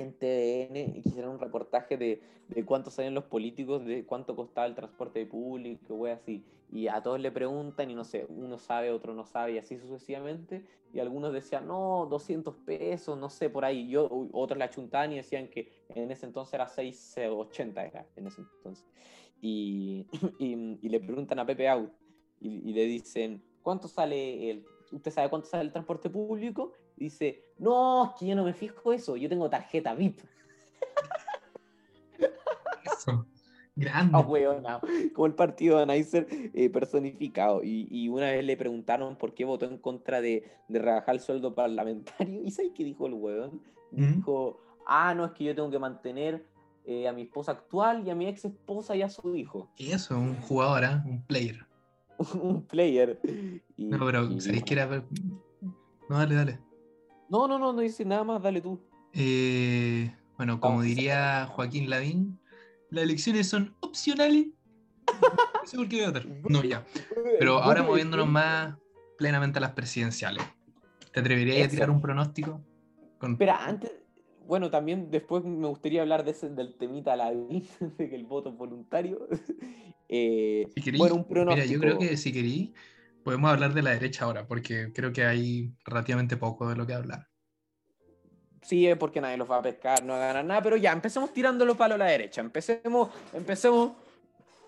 [0.00, 4.74] En TVN hicieron un reportaje de, de cuánto salían los políticos, de cuánto costaba el
[4.74, 6.44] transporte público, wey, así.
[6.72, 9.76] Y a todos le preguntan y no sé, uno sabe, otro no sabe y así
[9.78, 10.64] sucesivamente.
[10.92, 13.88] Y algunos decían, no, 200 pesos, no sé, por ahí.
[13.88, 18.40] Yo, otros la chuntaban y decían que en ese entonces era 6,80 era, en ese
[18.40, 18.86] entonces.
[19.40, 20.06] Y,
[20.38, 21.90] y, y le preguntan a Pepe Out
[22.40, 26.72] y, y le dicen, ¿cuánto sale el, ¿usted sabe cuánto sale el transporte público?
[27.00, 30.20] Dice, no, es que yo no me fijo eso, yo tengo tarjeta VIP.
[32.84, 33.26] Eso.
[33.76, 34.12] Grande.
[34.14, 34.80] Ah, weón, no.
[35.14, 37.62] como el partido de Nicer eh, personificado.
[37.64, 41.20] Y, y una vez le preguntaron por qué votó en contra de, de rebajar el
[41.22, 42.42] sueldo parlamentario.
[42.44, 43.62] ¿Y sabes qué dijo el weón?
[43.92, 44.16] ¿Mm?
[44.16, 46.44] Dijo, ah, no, es que yo tengo que mantener
[46.84, 49.70] eh, a mi esposa actual y a mi ex esposa y a su hijo.
[49.78, 51.02] Y eso, un jugador, ¿ah?
[51.06, 51.64] un player.
[52.34, 53.18] Un player.
[53.78, 55.02] Y- No, pero y- ¿sabéis que era?
[56.10, 56.58] No, dale, dale.
[57.30, 58.78] No, no, no, no dice nada más, dale tú.
[59.14, 62.40] Eh, bueno, como Vamos diría Joaquín Lavín,
[62.90, 64.48] las elecciones son opcionales.
[65.06, 66.26] No sé por qué voy a votar.
[66.48, 66.84] No, ya.
[67.38, 68.76] Pero ahora moviéndonos más
[69.16, 70.42] plenamente a las presidenciales.
[71.12, 72.60] ¿Te atreverías a tirar un pronóstico?
[73.18, 73.32] Con...
[73.32, 73.92] Espera, antes,
[74.46, 77.30] bueno, también después me gustaría hablar de ese, del temita la
[77.98, 79.28] de que el voto es voluntario.
[80.12, 81.54] Eh, Si querí, bueno, un pronóstico.
[81.54, 82.74] mira, yo creo que si querí,
[83.24, 86.94] podemos hablar de la derecha ahora, porque creo que hay relativamente poco de lo que
[86.94, 87.26] hablar.
[88.62, 90.92] Sí, es porque nadie los va a pescar, no va a ganar nada, pero ya,
[90.92, 92.40] empecemos tirando los palos a la derecha.
[92.40, 93.92] Empecemos, empecemos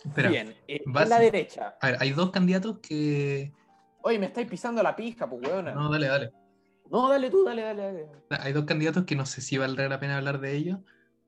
[0.05, 0.55] Espera, bien.
[0.67, 1.77] Eh, vas- en la derecha.
[1.81, 3.53] a ver, hay dos candidatos que...
[4.03, 5.73] Oye, me estáis pisando la pija, pues, weona.
[5.73, 6.33] No, dale, dale.
[6.91, 8.07] No, dale tú, dale, dale, dale.
[8.31, 10.79] Hay dos candidatos que no sé si valdría la pena hablar de ellos.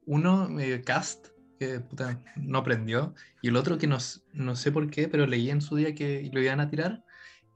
[0.07, 3.15] Uno, eh, Cast, que puta, no aprendió.
[3.43, 3.99] Y el otro que no,
[4.33, 7.05] no sé por qué, pero leí en su día que lo iban a tirar,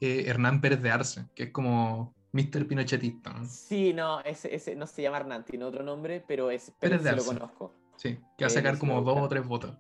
[0.01, 2.67] eh, Hernán Pérez de Arce, que es como Mr.
[2.67, 3.33] Pinochetista.
[3.33, 3.45] ¿no?
[3.47, 7.11] Sí, no, ese, ese no se llama Hernán, tiene otro nombre, pero es Pérez de
[7.13, 7.27] lo Arce.
[7.35, 7.73] conozco.
[7.97, 9.77] Sí, que va a sacar como dos o tres votos.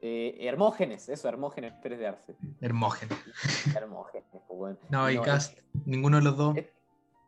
[0.00, 2.36] Eh, Hermógenes, eso, Hermógenes Pérez de Arce.
[2.60, 3.16] Hermógenes.
[3.76, 4.78] Hermógenes, pues, weón.
[4.90, 6.56] No, y No, Cast, ninguno de los dos.
[6.56, 6.66] es-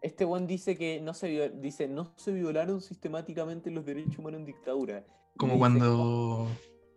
[0.03, 4.47] Este buen dice que no se, dice, no se violaron sistemáticamente los derechos humanos en
[4.47, 5.05] dictadura.
[5.39, 6.49] Como dice- cuando.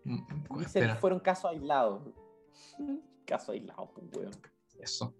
[0.04, 2.02] mm, Dice, fueron casos aislados.
[3.25, 4.32] Caso aislado, pues, weón.
[4.79, 5.13] Eso.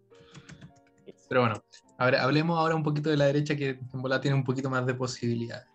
[1.28, 1.64] Pero bueno,
[1.98, 4.86] ahora, hablemos ahora un poquito de la derecha que en bola tiene un poquito más
[4.86, 5.68] de posibilidades.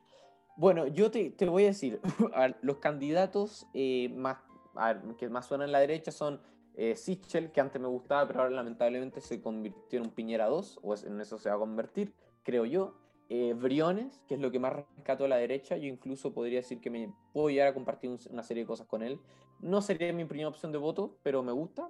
[0.57, 2.01] Bueno, yo te, te voy a decir,
[2.35, 4.39] a ver, los candidatos eh, más,
[4.75, 6.41] a ver, que más suenan a la derecha son
[6.77, 10.79] eh, Sichel, que antes me gustaba, pero ahora lamentablemente se convirtió en un Piñera 2,
[10.83, 12.95] o en eso se va a convertir, creo yo.
[13.31, 16.81] Eh, Briones, que es lo que más rescato a la derecha, yo incluso podría decir
[16.81, 19.19] que me puedo llegar a compartir un- una serie de cosas con él.
[19.61, 21.89] No sería mi primera opción de voto, pero me gusta,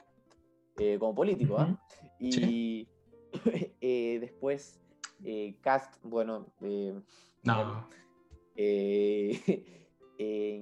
[0.78, 1.58] eh, como político.
[1.58, 1.78] ¿ah?
[2.18, 2.88] Y
[3.80, 4.80] eh, después,
[5.24, 6.94] eh, Cast, bueno, eh,
[7.42, 7.88] No,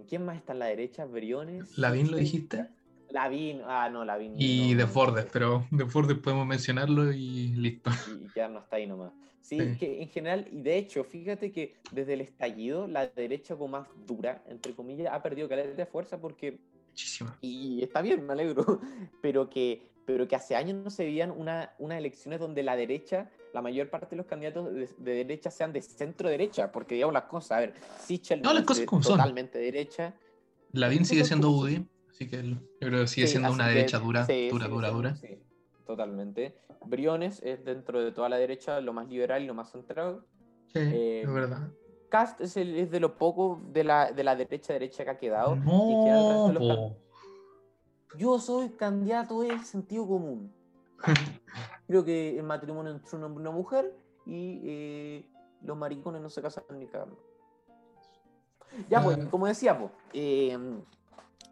[0.09, 1.05] ¿Quién más está en la derecha?
[1.05, 1.77] Briones.
[1.79, 2.25] Lavín lo Sichel.
[2.25, 2.69] dijiste.
[3.11, 4.35] Lavín, ah, no, Lavín.
[4.39, 7.91] Y no, Desbordes, no, pero Desbordes podemos mencionarlo y listo.
[8.09, 9.13] Y ya no está ahí nomás.
[9.43, 9.77] Sí, Sí.
[9.79, 13.89] que en general, y de hecho, fíjate que desde el estallido, la derecha como más
[14.07, 17.31] dura, entre comillas, ha perdido calidad de fuerza porque, Muchísimo.
[17.43, 18.81] y está bien, me alegro,
[19.21, 23.31] pero que, pero que hace años no se veían una, unas elecciones donde la derecha,
[23.53, 27.15] la mayor parte de los candidatos de, de derecha sean de centro derecha, porque digamos
[27.15, 29.17] las cosas, a ver, Sichel No, las cosas como son.
[29.19, 30.15] totalmente derecha,
[30.73, 31.59] Lavín sigue siendo son.
[31.61, 34.65] UDI, así que yo creo que sigue Sí, siendo una que- derecha dura, sí, dura,
[34.67, 35.15] sigue dura, dura.
[35.17, 35.39] sí,
[35.87, 36.55] totalmente.
[36.85, 40.25] Briones es dentro de toda la derecha lo más liberal y lo más centrado.
[40.73, 41.69] Sí, Eh, es verdad.
[42.09, 45.17] Cast es, el- es de lo poco de la, de la derecha derecha que ha
[45.19, 45.57] quedado.
[45.57, 46.97] No,
[48.19, 50.53] Yo soy candidato de sentido común.
[51.87, 53.95] Creo que el matrimonio entre un hombre y una mujer
[54.27, 55.27] y eh,
[55.63, 57.19] los maricones no se casan ni cagando.
[58.89, 59.29] Ya, pues, Ah.
[59.31, 60.57] como decía, pues, eh,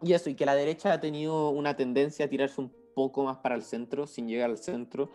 [0.01, 3.37] y eso, y que la derecha ha tenido una tendencia a tirarse un poco más
[3.37, 5.11] para el centro, sin llegar al centro,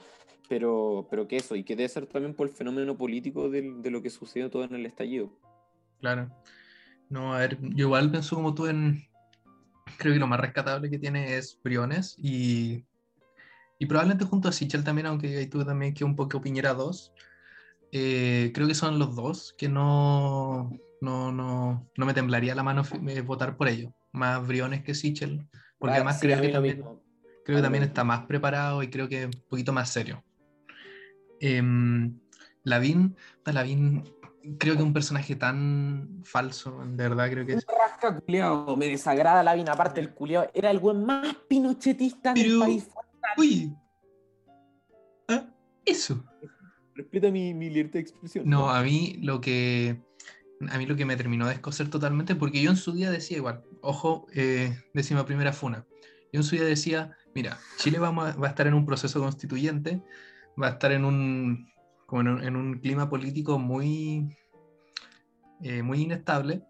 [0.49, 3.91] pero, pero que eso, y que debe ser también por el fenómeno político del- de,
[3.91, 5.31] lo que sucedió todo en el estallido.
[6.01, 6.31] Claro.
[7.09, 9.03] No, a ver, yo igual pienso como tú en.
[9.99, 12.85] Creo que lo más rescatable que tiene es Briones y.
[13.79, 17.13] Y probablemente junto a Sichel también, aunque ahí tú también que un poco Piñera 2.
[17.93, 20.71] eh, creo que son los dos que no.
[21.03, 23.93] No, no, no me temblaría la mano eh, votar por ellos.
[24.13, 25.47] Más Briones que Sichel.
[25.79, 26.83] Porque Ah, además sí, creo que también.
[27.45, 30.25] Creo que también está más preparado y creo que un poquito más serio.
[31.41, 32.19] Em,
[32.65, 34.05] Lavín, Lavín
[34.59, 37.67] creo que un personaje tan falso, de verdad creo que es.
[37.67, 42.61] Rasca culiao, me desagrada Lavín, aparte el culiao era el buen más pinochetista del Pero-
[42.61, 42.89] país.
[43.37, 43.75] Uy.
[45.29, 45.47] Ah,
[45.85, 46.25] eso.
[46.95, 48.49] Respeta mi, mi libertad de expresión.
[48.49, 50.03] No, a mí lo que
[50.71, 53.37] a mí lo que me terminó de escocer totalmente, porque yo en su día decía
[53.37, 55.85] igual, ojo, eh, décima primera funa.
[56.33, 60.03] Yo en su día decía, mira, Chile a- va a estar en un proceso constituyente,
[60.61, 61.69] va a estar en un,
[62.07, 64.37] como en un, en un clima político muy,
[65.63, 66.63] eh, muy inestable.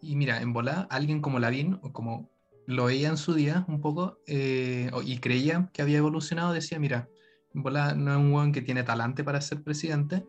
[0.00, 2.30] Y mira, en volá, alguien como Lavín, o como
[2.66, 7.08] lo veía en su día un poco, eh, y creía que había evolucionado, decía, mira,
[7.54, 10.24] en volá no es un weón que tiene talante para ser presidente,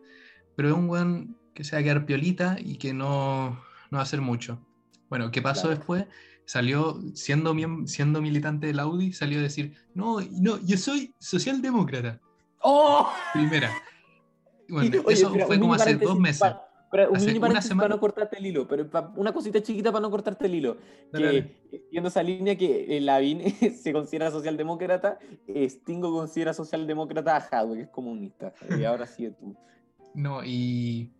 [0.56, 3.50] pero es un weón que se va a quedar piolita y que no,
[3.90, 4.60] no va a hacer mucho.
[5.08, 5.76] Bueno, ¿qué pasó Claro.
[5.76, 6.06] después?
[6.46, 7.54] Salió, siendo,
[7.86, 12.20] siendo militante del Audi, salió a decir, no, no, yo soy socialdemócrata,
[12.60, 13.10] ¡Oh!
[13.32, 13.70] primera.
[14.68, 16.40] Bueno, Oye, eso fue como hace dos meses.
[16.40, 17.82] pa- espera, un Hace mini una paréntesis semana.
[17.88, 20.76] para no cortarte el hilo, pero una cosita chiquita para no cortarte el hilo.
[21.12, 23.42] Dale, que siguiendo esa línea que eh, Lavín
[23.82, 28.52] se considera socialdemócrata, eh, Stingo considera socialdemócrata a Hadwe, que es comunista.
[28.78, 29.56] Y ahora sí tú.
[30.14, 31.12] No, y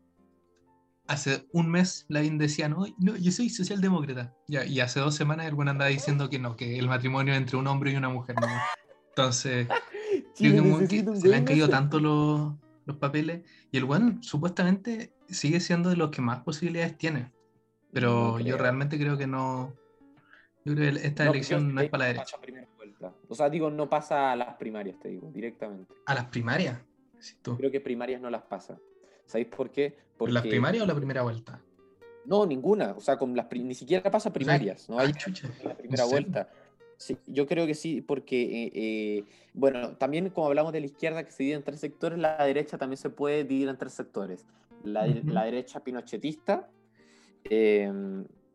[1.07, 4.33] hace un mes Lavín decía, no, no, yo soy socialdemócrata.
[4.49, 7.57] Ya, y hace dos semanas el buen andaba diciendo que no, que el matrimonio entre
[7.57, 8.37] un hombre y una mujer.
[8.41, 8.47] ¿no?
[9.09, 9.67] Entonces,
[10.37, 12.53] creo que, como que se le han caído tanto los,
[12.87, 13.43] los papeles.
[13.71, 17.33] Y el buen supuestamente sigue siendo de los que más posibilidades tiene.
[17.93, 19.73] Pero No yo realmente creo que no.
[20.65, 22.37] Yo creo que esta No, elección no es para la derecha.
[22.77, 23.13] vuelta.
[23.29, 25.95] O sea, digo, no pasa a las primarias, te digo, directamente.
[26.07, 26.79] ¿A las primarias?
[27.19, 27.57] Sí, tú.
[27.57, 28.79] Creo que primarias no las pasa.
[29.27, 29.97] ¿Sabéis por qué?
[30.17, 31.61] ¿Por las primarias o la primera vuelta?
[32.25, 32.93] No, ninguna.
[32.97, 34.89] O sea, con las pri- ni siquiera pasa primarias.
[34.89, 35.49] No hay Ah, chucha.
[35.63, 36.27] la primera ¿En serio?
[36.97, 41.25] Sí, yo creo que sí, porque, eh, eh, bueno, también como hablamos de la izquierda
[41.25, 44.47] que se divide en tres sectores, la derecha también se puede dividir en tres sectores.
[44.83, 45.31] La, de- Ujú.
[45.33, 46.69] la derecha pinochetista,
[47.45, 47.93] eh,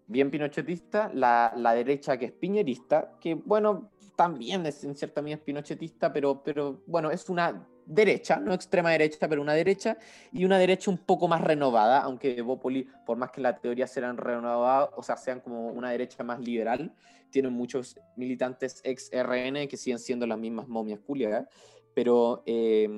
[0.08, 5.38] bien pinochetista, la, la derecha que es piñerista, que bueno, también es, en cierta medida
[5.38, 9.98] es pinochetista, pero, pero bueno, es una derecha, no extrema derecha, pero una derecha,
[10.32, 13.88] y una derecha un poco más renovada, aunque Evópoli, por más que en la teoría
[13.88, 16.94] sean renovados, o sea, sean como una derecha más liberal,
[17.30, 21.48] tienen muchos militantes ex RN que siguen siendo las mismas momias culiadas,
[21.94, 22.90] pero, eh,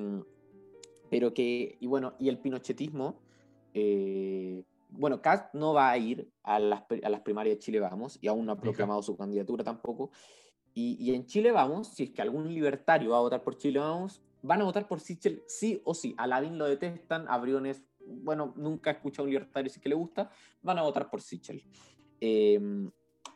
[1.10, 3.20] pero que, y bueno, y el pinochetismo,
[3.74, 8.18] eh, bueno, Cast no va a ir a las, a las primarias de Chile Vamos,
[8.20, 10.10] y aún no ha proclamado su candidatura tampoco,
[10.74, 13.78] y, y en Chile Vamos, si es que algún libertario va a votar por Chile
[13.78, 16.14] Vamos, van a votar por Sichel sí o sí.
[16.18, 19.88] A Lavín lo detestan, a Briones, bueno, nunca he escuchado a un libertario si que
[19.88, 20.30] le gusta,
[20.62, 21.62] van a votar por Sichel.
[22.20, 22.60] Eh,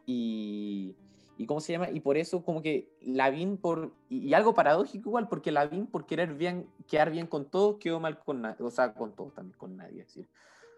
[0.07, 0.99] y,
[1.37, 1.91] y ¿cómo se llama?
[1.91, 6.07] Y por eso como que Lavín, por, y, y algo paradójico igual, porque Lavín por
[6.07, 9.59] querer bien, quedar bien con todos, quedó mal con nadie, o sea, con todos también,
[9.59, 10.31] con nadie, es decir,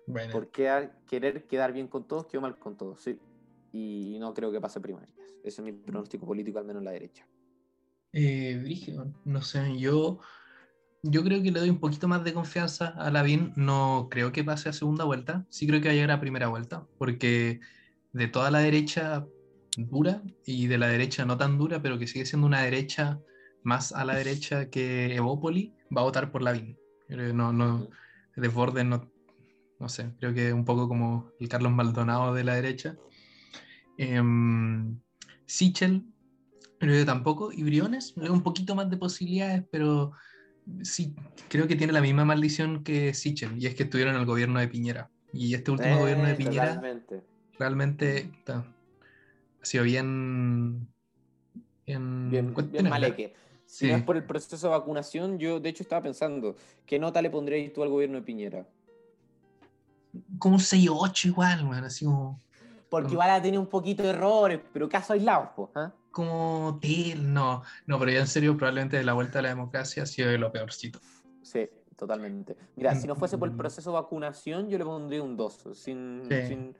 [0.07, 3.21] Bueno, por quedar- querer quedar bien con todos, quedó mal con todos, sí.
[3.73, 5.14] Y no creo que pase primarias.
[5.43, 7.29] Ese es mi pronóstico político, al menos en la derecha.
[8.12, 10.19] eh, brígido, no sé, yo,
[11.03, 13.53] yo creo que le doy un poquito más de confianza a Lavín.
[13.57, 16.49] No creo que pase a segunda vuelta, sí creo que va a llegar a primera
[16.49, 17.61] vuelta, porque
[18.12, 19.27] de toda la derecha
[19.77, 23.21] dura y de la derecha no tan dura, pero que sigue siendo una derecha
[23.62, 26.77] más a la derecha que Evópoli, va a votar por Lavín.
[27.09, 27.88] No, no,
[28.37, 29.11] Desbordes no,
[29.79, 32.97] no sé, creo que un poco como el Carlos Maldonado de la derecha.
[33.97, 35.01] Em,
[35.47, 36.05] Sichel,
[36.79, 37.53] creo que tampoco.
[37.53, 40.12] Y Briones, un poquito más de posibilidades, pero
[40.83, 41.14] sí,
[41.49, 44.61] creo que tiene la misma maldición que Sichel, y es que estuvieron en el gobierno
[44.61, 45.11] de Piñera.
[45.33, 47.23] Y este último gobierno de Eh, Piñera totalmente.
[47.59, 48.64] Realmente ta,
[49.61, 50.88] ha sido bien.
[51.87, 53.35] bien, Bien, bien maleque.
[53.66, 53.90] Si Sí.
[53.90, 57.29] no es por el proceso de vacunación, yo de hecho estaba pensando, ¿qué nota le
[57.29, 58.66] pondrías tú al gobierno de Piñera?
[60.38, 62.40] Como un 6-8 igual, man, así como.
[62.88, 65.92] Porque igual ha tenido un poquito de errores, pero caso aislados, po, ¿ah?
[66.11, 70.03] como Tel, no, no, pero ya en serio, probablemente de la vuelta a la democracia
[70.03, 70.99] ha sido de lo peorcito.
[71.42, 72.57] Sí, totalmente.
[72.75, 73.59] Mira, si no fuese por el Mm.
[73.59, 75.62] proceso de vacunación, yo le pondría un 2.
[75.75, 76.47] Sin, Sí.
[76.47, 76.75] sin-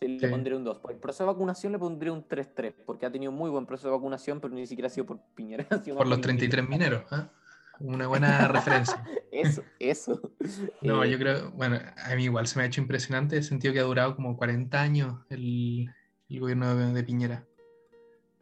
[0.00, 0.78] sí, le pondría un 2.
[0.78, 3.88] Por el proceso de vacunación le pondría un 3-3, porque ha tenido muy buen proceso
[3.88, 5.66] de vacunación, pero ni siquiera ha sido por Piñera.
[5.70, 6.38] ha sido Por los por Piñera.
[6.38, 7.30] 33 mineros, ¿ah?
[7.78, 9.04] Una buena referencia.
[9.30, 10.32] Eso, eso.
[10.80, 13.74] No, Eh, yo creo, bueno, a mí igual se me ha hecho impresionante, he sentido
[13.74, 15.90] que ha durado como 40 años el,
[16.28, 17.44] el gobierno de, de Piñera.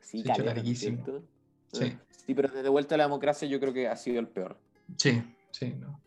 [0.01, 1.25] Sí, se ha hecho.
[1.81, 4.57] Eh, Sí, pero desde vuelta a la democracia yo creo que ha sido el peor.
[4.97, 6.01] Sí, sí, no.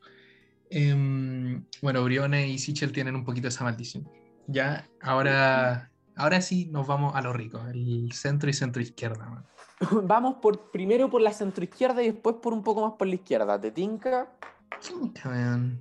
[0.69, 4.09] Em, bueno, Briones y Sichel tienen un poquito esa maldición.
[4.47, 9.25] Ya, ahora, ahora sí nos vamos a lo rico, el centro y centro izquierda.
[9.29, 9.45] man.
[10.07, 13.59] Vamos por, primero por la centroizquierda y después por un poco más por la izquierda.
[13.59, 14.31] ¿Te tinca?
[14.79, 15.79] Chuta, man.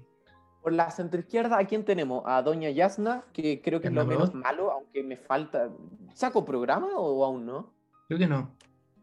[0.63, 2.23] Por la centroizquierda, ¿a quién tenemos?
[2.27, 5.71] A Doña Yasna, que creo que es lo menos malo, aunque me falta.
[6.13, 7.73] ¿Saco programa o aún no?
[8.09, 8.57] Creo que no.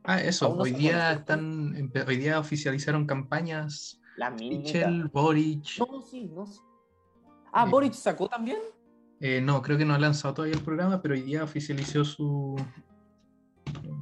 [0.04, 4.30] Ah, eso, no hoy se día están, hoy día oficializaron campañas La.
[4.30, 5.80] Michel, Boric.
[5.80, 6.60] No, sí, no sé.
[7.54, 8.60] Ah, Eh, Boric sacó también.
[9.25, 12.57] Eh, no, creo que no ha lanzado todavía el programa, pero hoy día oficializó su,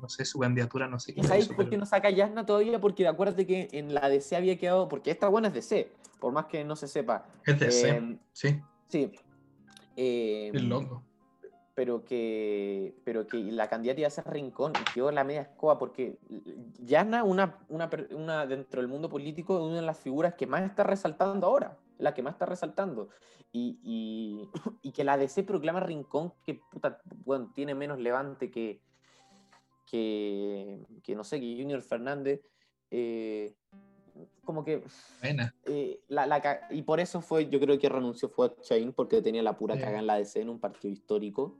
[0.01, 2.10] no sé, su candidatura, no sé qué ¿Y lo sabéis hizo, por qué no saca
[2.10, 2.81] Yasna todavía?
[2.81, 4.88] Porque acuérdate que en la DC había quedado.
[4.88, 7.27] Porque esta buena es DC, por más que no se sepa.
[7.45, 9.12] Es de C, Eh, sí, sí.
[9.95, 11.03] Eh, es loco.
[11.75, 15.77] pero que pero que la candidata iba a ser Rincón y quedó la media escoba
[15.77, 16.17] porque
[16.79, 20.63] Yana una, una, una dentro del mundo político es una de las figuras que más
[20.63, 23.10] está resaltando ahora la que más está resaltando
[23.52, 24.50] y, y-
[24.82, 28.82] y que la DC proclama Rincón que puta, bueno, tiene menos levante que
[29.86, 32.42] que, que no sé que Junior Fernández
[32.92, 33.54] eh,
[34.44, 34.84] como que
[35.66, 39.22] eh, la, la y por eso fue, yo creo que renunció fue a Chain porque
[39.22, 39.82] tenía la pura Sí.
[39.82, 41.58] caga en la DC en un partido histórico.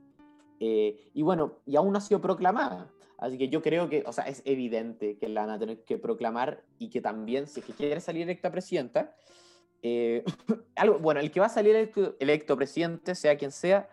[0.60, 2.90] Eh, y bueno, y aún no ha sido proclamada.
[3.18, 5.96] Así que yo creo que, o sea, es evidente que la van a tener que
[5.98, 9.14] proclamar y que también, si es que quiere salir electa presidenta,
[9.82, 10.24] eh,
[10.76, 13.88] algo, bueno, el que va a salir electo, electo presidente, sea quien sea,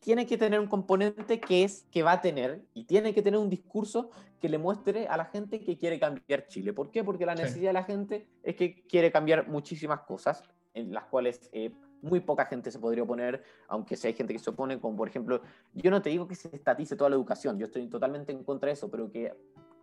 [0.00, 3.38] tiene que tener un componente que es que va a tener y tiene que tener
[3.38, 6.72] un discurso que le muestre a la gente que quiere cambiar Chile.
[6.72, 7.04] ¿Por qué?
[7.04, 7.42] Porque la Sí.
[7.42, 12.20] necesidad de la gente es que quiere cambiar muchísimas cosas, en las cuales eh, muy
[12.20, 15.42] poca gente se podría oponer, aunque sí hay gente que se opone, como por ejemplo,
[15.74, 18.68] yo no te digo que se estatice toda la educación, yo estoy totalmente en contra
[18.68, 19.34] de eso, pero que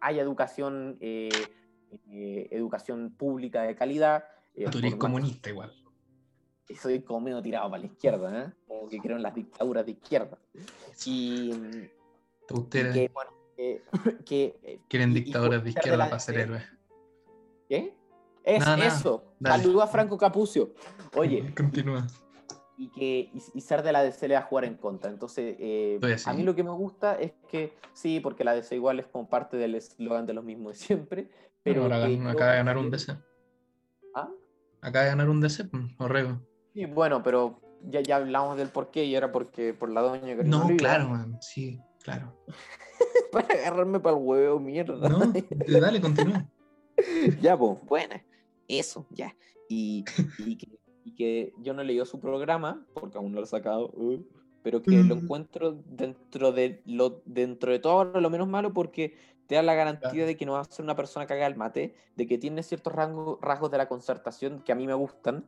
[0.01, 1.29] haya educación, eh,
[2.49, 4.23] educación pública de calidad.
[4.57, 5.71] Eh, Tú eres comunista igual.
[6.81, 8.53] soy como medio tirado para la izquierda, ¿eh?
[8.67, 10.37] como que creo en las dictaduras de izquierda.
[11.05, 11.89] Y, y
[12.51, 13.31] Ustedes que, bueno,
[14.25, 16.63] que, eh, quieren y- y dictaduras de izquierda para ser héroes.
[17.69, 17.93] ¿Qué?
[18.43, 19.23] Es eso.
[19.39, 19.61] Dale.
[19.63, 20.73] Saludo a Franco Capucio.
[21.15, 22.07] Oye, Continúa.
[22.77, 25.09] y que y, y ser de la DC le va a jugar en contra.
[25.11, 28.99] Entonces, eh, a mí lo que me gusta es que sí, porque la DC igual
[29.01, 31.29] es como parte del eslogan de los mismos de siempre.
[31.63, 33.17] Pero Ahora acaba de ganar un DC.
[34.87, 36.39] Acaba de ganar un DC, pues, Orrego.
[36.73, 40.35] Sí, bueno, pero ya, ya hablamos del por qué y era porque por la doña
[40.37, 41.37] Karina No, claro, man.
[41.41, 42.33] Sí, claro.
[43.31, 45.09] Para agarrarme para el huevo, mierda.
[45.09, 45.19] No,
[45.81, 46.47] dale, continúa.
[47.41, 48.23] ya, pues, buena.
[48.67, 49.35] Eso, ya.
[49.69, 50.05] Y,
[50.39, 53.91] y, que, y que yo no leí su programa, porque aún no lo he sacado,
[53.93, 54.25] uh,
[54.63, 55.19] pero que lo Mm.
[55.19, 59.13] encuentro dentro de lo dentro de todo lo menos malo porque
[59.47, 60.27] te da la garantía Claro.
[60.27, 62.93] de que no va a ser una persona cagada al mate, de que tiene ciertos
[62.93, 65.45] rango- rasgos de la concertación que a mí me gustan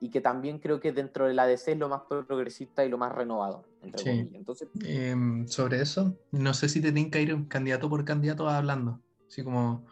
[0.00, 2.98] y que también creo que dentro de la DC es lo más progresista y lo
[2.98, 4.30] más renovador, entre Sí.
[4.34, 9.00] Entonces, Em, sobre eso, no sé si te tienen que ir candidato por candidato hablando.
[9.26, 9.84] Así como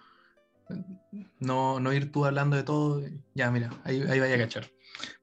[1.40, 3.02] no, no ir tú hablando de todo.
[3.34, 4.66] Ya, mira, ahí, ahí vaya a cachar.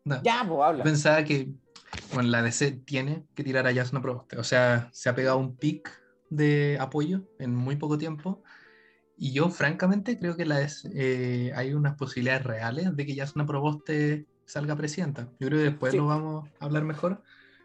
[0.06, 0.22] Da.
[0.24, 0.84] ya, pues habla.
[0.84, 1.50] pensaba que
[2.14, 4.38] bueno, la DC tiene que tirar a Jasna Proboste.
[4.38, 5.90] O sea, se ha pegado un pic
[6.36, 8.43] de apoyo en muy poco tiempo.
[9.17, 10.46] Y yo, francamente, creo que
[10.96, 15.30] eh, hay unas posibilidades reales de que Jasna Proboste salga presidenta.
[15.39, 15.98] Yo creo que después Sí.
[15.98, 17.22] lo vamos a hablar mejor.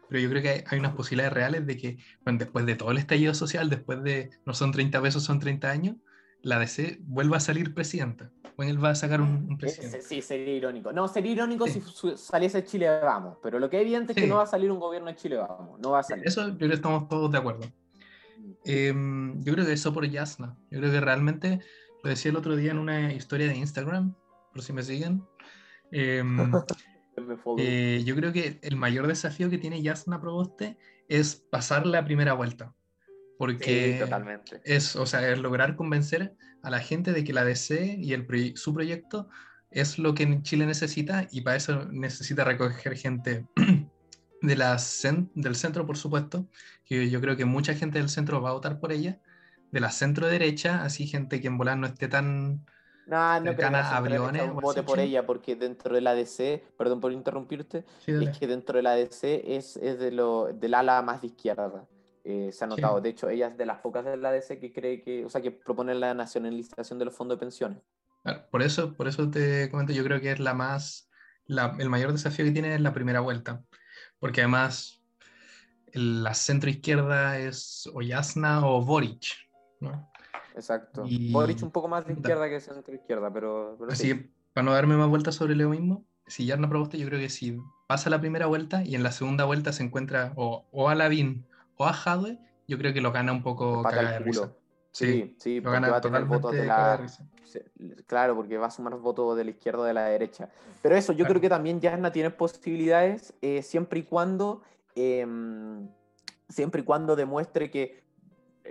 [0.07, 2.89] Pero yo creo que hay, hay unas posibilidades reales de que, bueno, después de todo
[2.91, 5.97] el estallido social, después de no son 30 pesos, son 30 años,
[6.41, 8.31] la DC vuelva a salir presidenta.
[8.57, 9.99] Bueno, él va a sacar un, un presidente.
[9.99, 10.91] Ese- Sí, sería irónico.
[10.91, 11.81] No, sería irónico Sí.
[11.81, 14.27] si saliese Chile Vamos, pero lo que es evidente es que Sí.
[14.29, 16.27] no va a salir un gobierno de Chile Vamos, no va a salir.
[16.27, 17.67] Eso yo creo que estamos todos de acuerdo.
[18.65, 20.57] Em, yo creo que eso por Yasna.
[20.71, 21.59] Yo creo que realmente,
[22.03, 24.15] lo decía el otro día en una historia de Instagram,
[24.53, 25.23] por si me siguen.
[27.43, 27.57] follow.
[27.57, 32.33] eh, yo creo que el mayor desafío que tiene Yasna Proboste es pasar la primera
[32.33, 32.73] vuelta.
[33.37, 34.61] Porque sí, totalmente.
[34.65, 38.27] es, o sea, es lograr convencer a la gente de que la DC y el
[38.57, 39.29] su proyecto
[39.71, 43.45] es lo que Chile necesita y para eso necesita recoger gente
[44.41, 46.47] de la cen- del centro, por supuesto,
[46.85, 49.19] que yo creo que mucha gente del centro va a votar por ella,
[49.71, 52.65] de la centro derecha, así gente que en volar no esté tan...
[53.05, 57.11] No, no, pero a Briones vote por ella, porque dentro de la DC, perdón por
[57.11, 61.21] interrumpirte, Sí, es que dentro de la DC es, es de lo, del ala más
[61.21, 61.85] de izquierda.
[62.25, 62.71] eh, se ha Sí.
[62.75, 63.01] notado.
[63.01, 65.41] De hecho, ella es de las pocas de la DC que cree que, o sea,
[65.41, 67.79] que propone la nacionalización de los fondos de pensiones.
[68.21, 71.09] Claro, por eso, por eso te comento, yo creo que es la más,
[71.45, 73.63] la- el mayor desafío que tiene es la primera vuelta,
[74.19, 75.03] porque además
[75.93, 79.25] la centro izquierda es o Yasna o Boric,
[79.79, 80.11] ¿no?
[80.55, 81.03] Exacto.
[81.05, 84.15] Y- Boric un poco más de izquierda que centro izquierda, pero, pero Así sí.
[84.15, 87.29] que, para no darme más vueltas sobre lo mismo, si Yarna Proboste, yo creo que
[87.29, 87.57] si
[87.87, 91.47] pasa la primera vuelta y en la segunda vuelta se encuentra o, o a Lavín
[91.75, 94.53] o a Jadwe, yo creo que lo gana un poco cagada de risa.
[94.91, 97.05] Sí, sí, porque va a tener votos de la.
[98.05, 100.49] Claro, porque va a sumar votos de la izquierda o de la derecha.
[100.81, 104.61] Pero eso, yo creo que también Yasna tiene posibilidades eh, siempre y cuando.
[104.95, 105.87] Em,
[106.49, 108.03] siempre y cuando demuestre que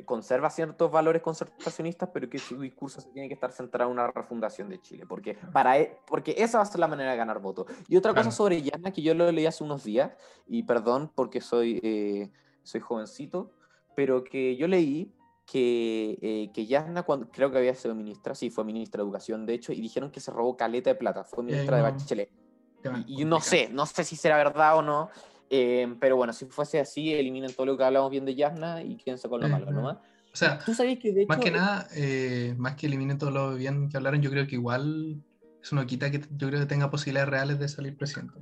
[0.04, 4.10] conserva ciertos valores concertacionistas, pero que su discurso se tiene que estar centrado en una
[4.10, 7.40] refundación de Chile, porque, para, e, porque esa va a ser la manera de ganar
[7.40, 7.66] votos.
[7.88, 10.12] Y otra cosa sobre Yasna, que yo lo leí hace unos días,
[10.46, 12.30] y perdón porque soy, eh,
[12.62, 13.52] soy jovencito,
[13.96, 15.12] pero que yo leí
[15.50, 19.46] que, eh, que Yasna, cuando, creo que había sido ministra, sí, fue ministra de Educación,
[19.46, 22.30] de hecho, y dijeron que se robó caleta de plata, fue ministra de Bachelet.
[23.06, 25.10] Y, y no sé, no sé si será verdad o no,
[25.48, 28.96] eh, pero bueno, si fuese así, eliminen todo lo que hablamos bien de Yasna y
[28.96, 29.96] quédense con lo malo nomás.
[30.32, 33.88] O sea, ¿Tú que de más que nada, eh, más que eliminen todo lo bien
[33.88, 35.22] que hablaron, yo creo que igual
[35.62, 38.38] eso no quita que yo creo que tenga posibilidades reales de salir presidente.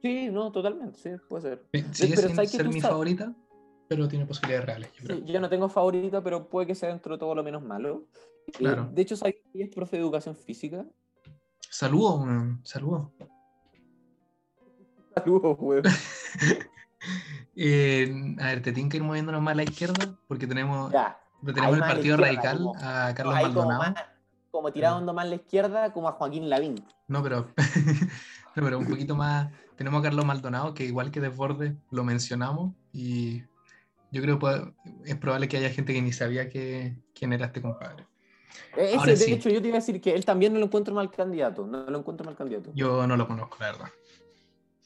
[0.00, 1.66] Sí, no, totalmente, sí, puede ser.
[1.92, 3.34] Sigue sin ser mi favorita,
[3.90, 4.92] pero tiene posibilidades reales.
[5.02, 8.04] Yo, yo, no tengo favorita, pero puede que sea dentro de todo lo menos malo.
[8.46, 8.88] Eh, claro.
[8.92, 10.86] de hecho, ¿sabes que es profe de educación física?
[11.68, 12.24] Saludos,
[12.62, 13.08] saludos.
[15.16, 15.82] Saludos, weón.
[17.56, 20.92] Eh, a ver, te tienen que ir moviéndonos más a la izquierda porque tenemos,
[21.44, 23.94] tenemos el Partido Radical a Carlos Maldonado.
[24.50, 26.76] Como, tirando más a la izquierda, como a Joaquín Lavín.
[27.08, 27.48] No, pero,
[28.56, 29.50] no, pero un poquito más.
[29.76, 33.42] Tenemos a Carlos Maldonado, que igual que Desborde lo mencionamos y
[34.10, 34.72] yo creo que
[35.04, 38.06] es probable que haya gente que ni sabía que, quién era este compadre.
[38.76, 40.94] Eh, ese, de hecho, yo te iba a decir que él también no lo encuentro
[40.94, 41.66] mal candidato.
[41.66, 42.70] No lo encuentro mal candidato.
[42.74, 43.90] Yo no lo conozco, la verdad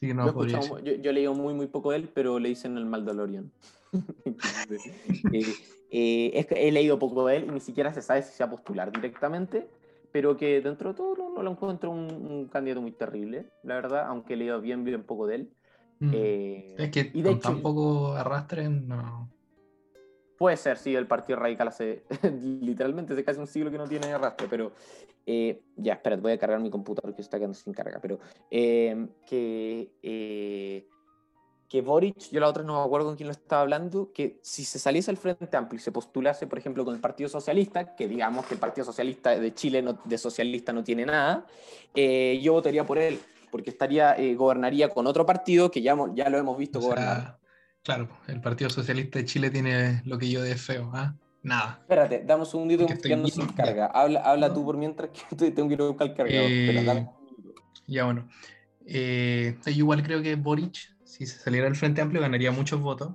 [0.09, 3.51] yo, he leído muy, muy poco de él, pero le dicen el Maldalorian.
[5.33, 5.55] eh,
[5.91, 8.51] eh, he leído poco de él y ni siquiera se sabe si se va a
[8.51, 9.69] postular directamente,
[10.13, 14.35] pero que dentro de todo no, lo encuentro un, candidato muy terrible, la verdad, aunque
[14.35, 15.51] he leído bien, bien poco de él.
[16.01, 16.11] Mm.
[16.13, 19.31] Eh, es que y de con poco arrastren, no.
[20.37, 22.05] Puede ser, sí, el Partido Radical hace
[22.41, 24.73] literalmente hace casi un siglo que no tiene arrastre, pero
[25.27, 28.19] eh, ya, espera, voy a cargar mi computador que está quedando sin carga, pero
[28.51, 30.87] em, que, eh,
[31.69, 34.65] que Boric, yo la otra no me acuerdo con quién lo estaba hablando, que si
[34.65, 38.07] se saliese al Frente Amplio y se postulase, por ejemplo, con el Partido Socialista, que
[38.07, 41.47] digamos que el Partido Socialista de Chile no, de socialista no tiene nada,
[41.95, 43.19] eh, yo votaría por él,
[43.55, 47.39] porque estaría, gobernaría con otro partido que ya, ya lo hemos visto gobernar.
[47.85, 51.15] Claro, el Partido Socialista de Chile tiene lo que yo deseo, ¿ah?
[51.41, 51.79] Nada.
[51.83, 52.97] Espérate, dame un segundito que
[53.31, 53.87] sin carga.
[53.87, 56.51] Habla, habla tú por mientras que tengo que ir a buscar el cargador.
[56.51, 57.07] Eh,
[57.87, 58.29] ya bueno.
[58.87, 63.13] Eh, yo igual creo que Boric, si se saliera del Frente Amplio, ganaría muchos votos.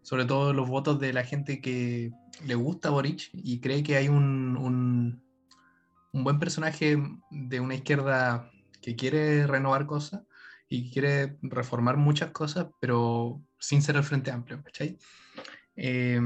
[0.00, 2.10] Sobre todo los votos de la gente que
[2.46, 5.22] le gusta Boric y cree que hay un, un,
[6.12, 6.96] un buen personaje
[7.30, 8.50] de una izquierda
[8.88, 10.22] que quiere renovar cosas
[10.66, 14.98] y quiere reformar muchas cosas, pero sin ser el Frente Amplio, ¿cachai?
[15.76, 16.18] Eh,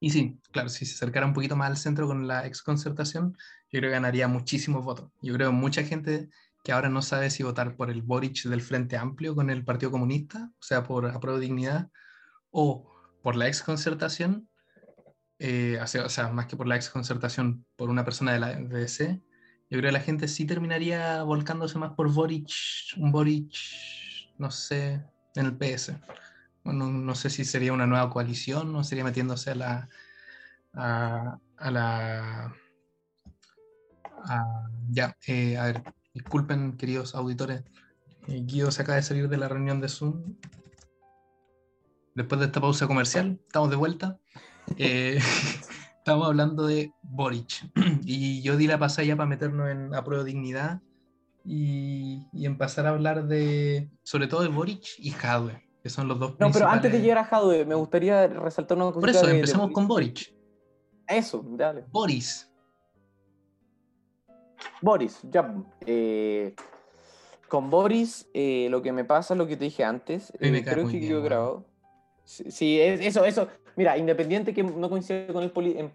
[0.00, 3.36] y sí, claro, si se acercara un poquito más al centro con la exconcertación,
[3.70, 5.10] yo creo que ganaría muchísimos votos.
[5.20, 6.28] Yo creo que mucha gente
[6.62, 9.90] que ahora no sabe si votar por el Boric del Frente Amplio con el Partido
[9.90, 11.90] Comunista, o sea, por Apruebo Dignidad,
[12.50, 12.88] o
[13.22, 14.48] por la exconcertación,
[15.40, 19.20] eh, o sea, más que por la exconcertación, por una persona de la DDC,
[19.70, 22.50] yo creo que la gente sí terminaría volcándose más por Boric,
[22.96, 23.52] un Boric,
[24.38, 25.02] no sé,
[25.34, 25.92] en el PS
[26.72, 29.88] no, sé si sería una nueva coalición o sería metiéndose a la.
[30.74, 32.54] a, la.
[34.90, 35.82] ya, eh, a ver,
[36.14, 37.62] disculpen, queridos auditores.
[38.26, 40.36] Eh, Guido se acaba de salir de la reunión de Zoom.
[42.14, 44.18] Después de esta pausa comercial, estamos de vuelta.
[44.76, 45.18] Eh,
[45.98, 47.70] estamos hablando de Boric.
[48.04, 50.80] y yo di la pasada ya para meternos en apruebo dignidad
[51.44, 56.34] y, y empezar a hablar de, sobre todo de Boric y Jadwe son los dos
[56.38, 59.00] No, pero antes de llegar a Jadwe, me gustaría resaltar una cosa.
[59.00, 60.34] Por eso, empezamos con Boric.
[61.06, 61.84] Eso, dale.
[61.90, 62.50] Boris.
[64.82, 65.54] Boris, ya.
[65.86, 66.54] Eh,
[67.48, 70.32] con Boris, eh, lo que me pasa es lo que te dije antes.
[70.38, 71.64] Eh, creo que quedó grabado.
[72.24, 73.48] Sí, eso, eso.
[73.78, 75.52] Mira, independiente que no coincida con él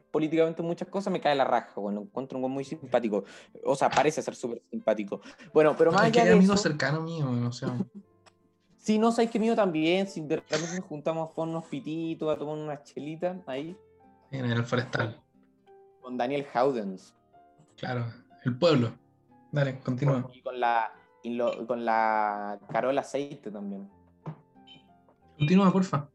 [0.10, 1.74] políticamente en muchas cosas, me cae la raja.
[1.76, 3.26] Bueno, encuentro un muy simpático.
[3.66, 5.20] O sea, parece ser súper simpático.
[5.54, 7.78] Bueno, pero más allá de amigo cercano mío, o sea.
[8.78, 12.38] Si no sabéis que mío también, si de repente nos juntamos con unos pititos a
[12.38, 13.78] tomar unas chelitas ahí.
[14.30, 15.22] En el forestal.
[16.02, 17.14] Con Daniel Howdens.
[17.78, 18.06] Claro,
[18.44, 18.92] el pueblo.
[19.54, 20.30] Dale, continúa.
[20.34, 20.94] Y con la,
[21.66, 23.90] con la Carola Aceite también.
[25.38, 26.10] Continúa, porfa.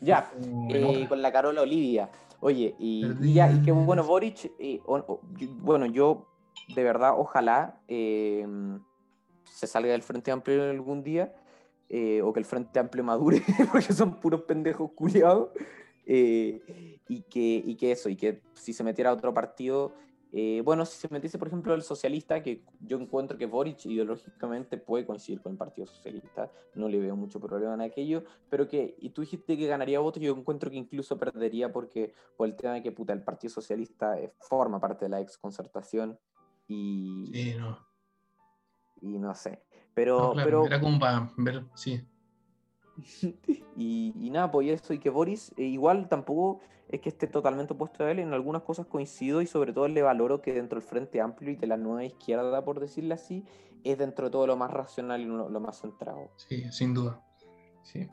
[0.00, 0.32] Ya,
[0.68, 2.10] eh, con la Carola Olivia.
[2.40, 4.80] Oye, y, ya, y que bueno, Boric, eh,
[5.60, 6.26] bueno, yo
[6.74, 8.46] de verdad, ojalá eh,
[9.44, 11.34] se salga del Frente Amplio algún día
[11.88, 15.50] eh, o que el Frente Amplio madure, porque son puros pendejos culiados.
[16.04, 19.92] Y, que, y que eso, y que si se metiera a otro partido,
[20.34, 24.78] eh, bueno, si se metiese, por ejemplo, el socialista, que yo encuentro que Boric ideológicamente
[24.78, 28.96] puede coincidir con el Partido Socialista, no le veo mucho problema en aquello, pero que,
[28.98, 32.74] y tú dijiste que ganaría votos, yo encuentro que incluso perdería porque, por el tema
[32.74, 36.18] de que, puta, el Partido Socialista eh, forma parte de la exconcertación
[36.66, 37.30] y...
[37.30, 37.78] Sí, no.
[39.02, 39.62] Y no sé,
[39.92, 40.32] pero...
[40.34, 42.00] pero era como para ver, sí.
[43.76, 47.72] y, y, nada, pues eso, y que Boris eh, igual tampoco es que esté totalmente
[47.72, 50.86] opuesto a él, en algunas cosas coincido y sobre todo le valoro que dentro del
[50.86, 53.44] Frente Amplio y de la nueva izquierda, por decirlo así,
[53.82, 56.30] es dentro de todo lo más racional y lo, más centrado.
[56.36, 57.20] Sí, sin duda.
[57.82, 58.08] Sí.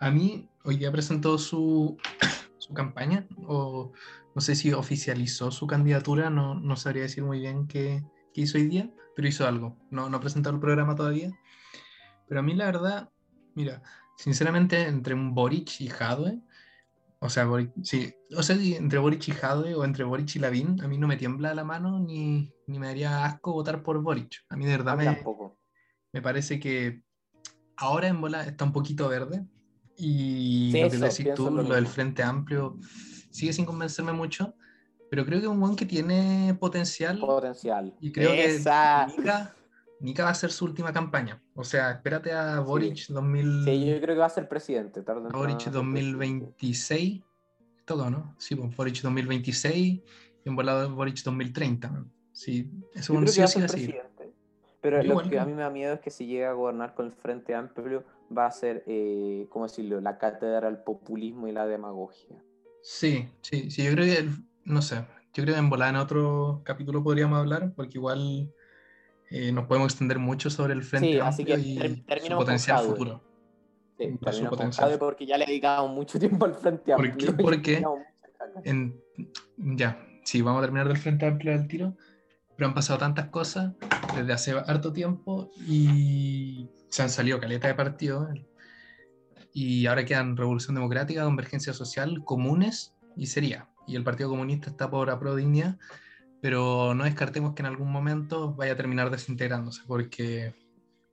[0.00, 1.96] A mí, hoy día presentó su,
[2.58, 3.92] su campaña, o
[4.34, 8.02] no sé si oficializó su candidatura, no, no sabría decir muy bien qué,
[8.34, 9.76] qué hizo hoy día, pero hizo algo.
[9.90, 11.30] No, no presentó el programa todavía.
[12.28, 13.10] Pero a mí la verdad,
[13.54, 13.82] mira,
[14.16, 16.40] sinceramente entre un Boric y Jadwe,
[17.18, 17.48] o sea,
[17.82, 21.06] sí, o sea, entre Boric y Jadwe o entre Boric y Lavín, a mí no
[21.06, 24.44] me tiembla la mano ni, ni me daría asco votar por Boric.
[24.48, 25.22] A mí de verdad me,
[26.12, 27.02] me, parece que
[27.76, 29.46] ahora en bola está un poquito verde
[29.96, 32.78] y lo que decís tú, lo, del Frente Amplio,
[33.30, 34.54] sigue sin convencerme mucho,
[35.10, 37.18] pero creo que es un buen que tiene potencial.
[37.18, 37.94] Potencial.
[38.00, 39.06] Y creo Esa.
[39.08, 39.55] que
[40.00, 41.42] Nika va a ser su última campaña.
[41.54, 43.64] O sea, espérate a Boric 2000.
[43.64, 45.02] Sí, yo creo que va a ser presidente.
[45.02, 47.22] Tarde Boric 2026.
[47.84, 48.34] Todo, ¿no?
[48.38, 52.04] Sí, pues, Boric 2026 y en volado Boric 2030.
[52.32, 53.94] Sí, es un sí así.
[54.82, 57.06] Pero lo que a mí me da miedo es que si llega a gobernar con
[57.06, 58.04] el Frente Amplio
[58.36, 62.36] va a ser, eh, ¿cómo decirlo?, la cátedra del populismo y la demagogia.
[62.82, 64.28] Sí, sí, sí, yo creo que,
[64.64, 64.96] no sé,
[65.32, 68.52] yo creo que en volada en otro capítulo podríamos hablar, porque igual
[69.30, 73.22] eh, nos podemos extender mucho sobre el Frente sí, así que y su potencial futuro.
[73.98, 74.18] Sí,
[74.48, 74.98] potencial.
[74.98, 77.36] porque ya le dedicamos mucho tiempo al Frente Amplio.
[77.36, 77.42] ¿Por qué?
[77.42, 77.84] Porque,
[78.64, 79.00] en,
[79.56, 81.96] ya, sí, vamos a terminar del Frente Amplio del tiro,
[82.56, 83.72] pero han pasado tantas cosas
[84.14, 88.28] desde hace harto tiempo y se han salido caleta de partidos.
[89.52, 93.68] Y ahora quedan Revolución Democrática, Convergencia Social, Comunes y Sería.
[93.86, 95.78] Y el Partido Comunista está por Aprodignidad
[96.40, 100.54] pero no descartemos que en algún momento vaya a terminar desintegrándose, porque...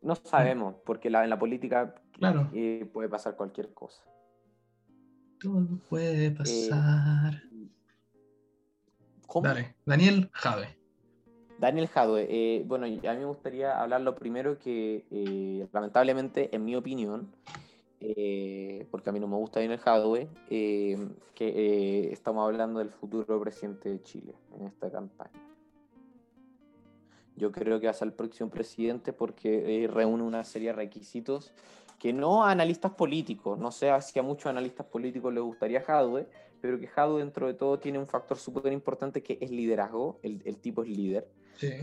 [0.02, 2.50] No sabemos, porque la, en la política claro.
[2.54, 4.04] Eh, puede pasar cualquier cosa.
[5.40, 7.42] Todo puede eh, pasar.
[9.28, 9.48] ¿Cómo?
[9.48, 10.84] Dale, Daniel Jade.
[11.60, 15.06] Daniel Jadwe, eh, bueno, a mí me gustaría hablar lo primero que,
[15.72, 17.34] lamentablemente, en mi opinión,
[18.06, 20.98] eh, porque a mí no me gusta el Jadwe, eh,
[21.34, 25.32] que eh, estamos hablando del futuro presidente de Chile en esta campaña.
[27.36, 31.54] Yo creo que va a ser el próximo presidente porque reúne una serie de requisitos
[31.98, 36.28] que no a analistas políticos, no sé si a muchos analistas políticos les gustaría Jadwe,
[36.62, 40.42] pero que Jadwe dentro de todo tiene un factor súper importante que es liderazgo, el,
[40.46, 41.28] el tipo es líder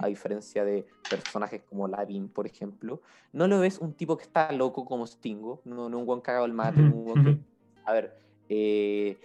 [0.01, 3.03] a diferencia de personajes como Lavin, por ejemplo.
[3.33, 6.45] No lo ves un tipo que está loco como Stingo, no, no un buen cagado
[6.45, 7.39] el mate, un que,
[7.85, 8.19] a ver,
[8.49, 9.21] eh,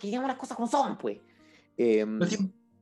[0.00, 1.18] que, ya, las cosas como son, pues.
[1.76, 2.06] Eh,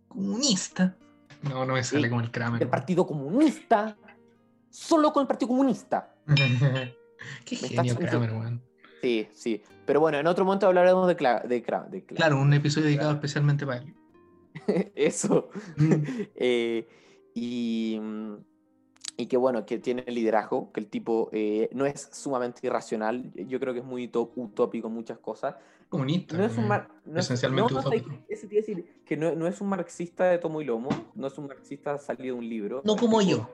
[0.08, 0.96] comunista.
[1.42, 2.62] No, no me sale como el Kramer.
[2.62, 3.96] El Partido Comunista,
[4.70, 6.14] solo con el Partido Comunista.
[7.44, 8.62] Qué genio Kramer, man.
[9.02, 9.62] Sí, sí.
[9.84, 13.94] Pero bueno, en otro momento hablaremos de, de, Claro, un episodio dedicado especialmente para él.
[14.94, 15.50] Eso.
[15.76, 15.92] Mm.
[16.34, 16.88] eh,
[17.34, 18.34] y, mm,
[19.16, 23.60] y que bueno, que tiene liderazgo, que el tipo eh, no es sumamente irracional, yo
[23.60, 25.56] creo que es muy utópico en muchas cosas.
[25.88, 26.36] Comunista.
[26.36, 28.10] No es un esencialmente utópico.
[28.28, 31.98] decir que no, no, es un marxista de tomo y lomo, no es un marxista
[31.98, 32.82] salido de un libro.
[32.84, 33.48] No como yo.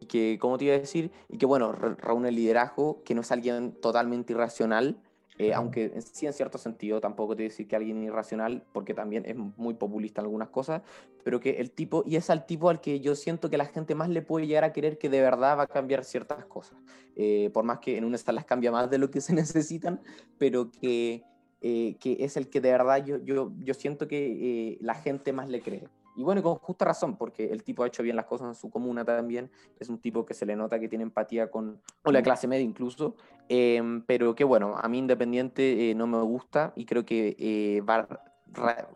[0.00, 3.20] Y que, como te iba a decir, y que bueno, reúne el liderazgo, que no
[3.20, 5.00] es alguien totalmente irracional,
[5.42, 9.34] eh, aunque sí en cierto sentido tampoco te decir que alguien irracional, porque también es
[9.36, 10.82] muy populista en algunas cosas,
[11.24, 13.96] pero que el tipo, y es al tipo al que yo siento que la gente
[13.96, 16.78] más le puede llegar a querer que de verdad va a cambiar ciertas cosas,
[17.16, 20.00] eh, por más que en una las cambia más de lo que se necesitan,
[20.38, 21.24] pero que,
[21.60, 25.48] eh, que es el que de verdad yo, yo, yo siento que la gente más
[25.48, 25.88] le cree.
[26.14, 28.70] Y bueno, con justa razón, porque el tipo ha hecho bien las cosas en su
[28.70, 29.50] comuna también.
[29.78, 33.16] Es un tipo que se le nota que tiene empatía con, la clase media incluso.
[33.48, 37.80] Em, pero que bueno, a mí Independiente eh, no me gusta y creo que eh,
[37.80, 38.06] va,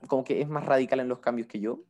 [0.06, 1.80] como que es más radical en los cambios que yo.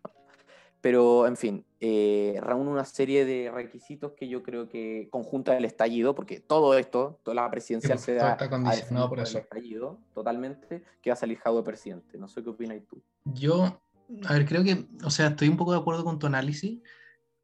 [0.81, 5.65] Pero en fin, eh, reúne una serie de requisitos que yo creo que conjunta el
[5.65, 9.39] estallido, porque todo esto, toda la presidencial se da condicionado por eso.
[9.39, 12.19] estallido totalmente, que va a salir Jado de presidente.
[12.19, 13.03] No sé qué opinas tú.
[13.25, 13.81] Yo
[14.25, 16.81] a ver, creo que, o sea, estoy un poco de acuerdo con tu análisis.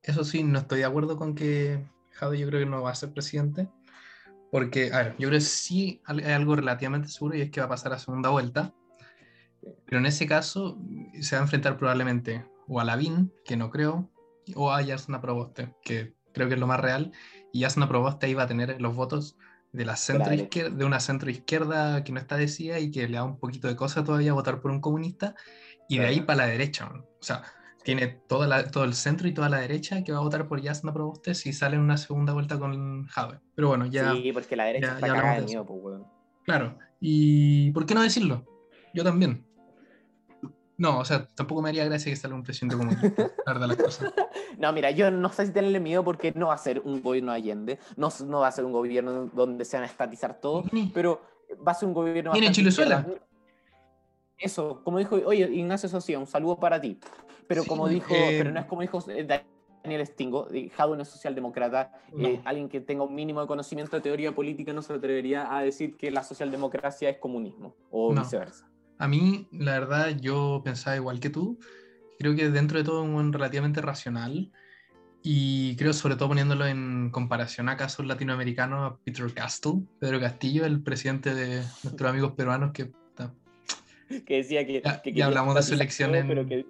[0.03, 2.95] Eso sí, no estoy de acuerdo con que Jade yo creo que no va a
[2.95, 3.69] ser presidente.
[4.51, 7.67] Porque, a ver, yo creo que sí hay algo relativamente seguro y es que va
[7.67, 8.75] a pasar a segunda vuelta.
[9.87, 10.79] Pero en ese caso
[11.21, 14.11] se va a enfrentar probablemente o a Lavín, que no creo,
[14.55, 17.13] o a Yasna Proboste, que creo que es lo más real.
[17.53, 19.37] Y Yasna Proboste ahí va a tener los votos
[19.73, 23.17] de la centro izquierda, de una centro izquierda que no está decida y que le
[23.17, 25.35] da un poquito de cosa todavía votar por un comunista,
[25.89, 26.91] y de ahí para la derecha.
[26.93, 27.43] O sea,
[27.83, 30.93] tiene toda todo el centro y toda la derecha que va a votar por Yasna
[30.93, 33.41] Proboste si sale en una segunda vuelta con Jave.
[33.55, 34.13] Pero bueno, ya.
[34.13, 36.01] Sí, porque la derecha está cagada de miedo, pues,
[36.45, 36.79] Claro.
[37.01, 38.45] ¿Y por qué no decirlo?
[38.95, 39.45] Yo también.
[40.79, 42.91] No, o sea, tampoco me haría gracia que salga un presidente como
[43.47, 44.13] la las cosas.
[44.59, 47.33] No, mira, yo no sé si tenerle miedo porque no va a ser un gobierno
[47.33, 51.21] Allende, no, no va a ser un gobierno donde se van a estatizar todo, pero
[51.67, 52.33] va a ser un gobierno...
[52.33, 53.05] ¿Tiene Chilezuela?
[54.43, 56.99] Eso, como dijo, oye, Ignacio Socia, un saludo para ti.
[57.47, 58.99] Pero como dijo, eh, pero no es como dijo
[59.83, 64.03] Daniel Stingo, Jadwe no es socialdemócrata, eh, alguien que tenga un mínimo de conocimiento de
[64.03, 68.69] teoría política no se atrevería a decir que la socialdemocracia es comunismo, o viceversa.
[68.99, 71.59] A mí, la verdad, yo pensaba igual que tú.
[72.19, 74.53] Creo que dentro de todo es un relativamente racional.
[75.25, 80.65] Y creo, sobre todo poniéndolo en comparación a casos latinoamericanos, a Peter Castle, Pedro Castillo,
[80.65, 82.93] el presidente de nuestros amigos peruanos, que.
[84.27, 84.83] Que decía que.
[85.13, 86.67] Ya, hablamos de su elección en.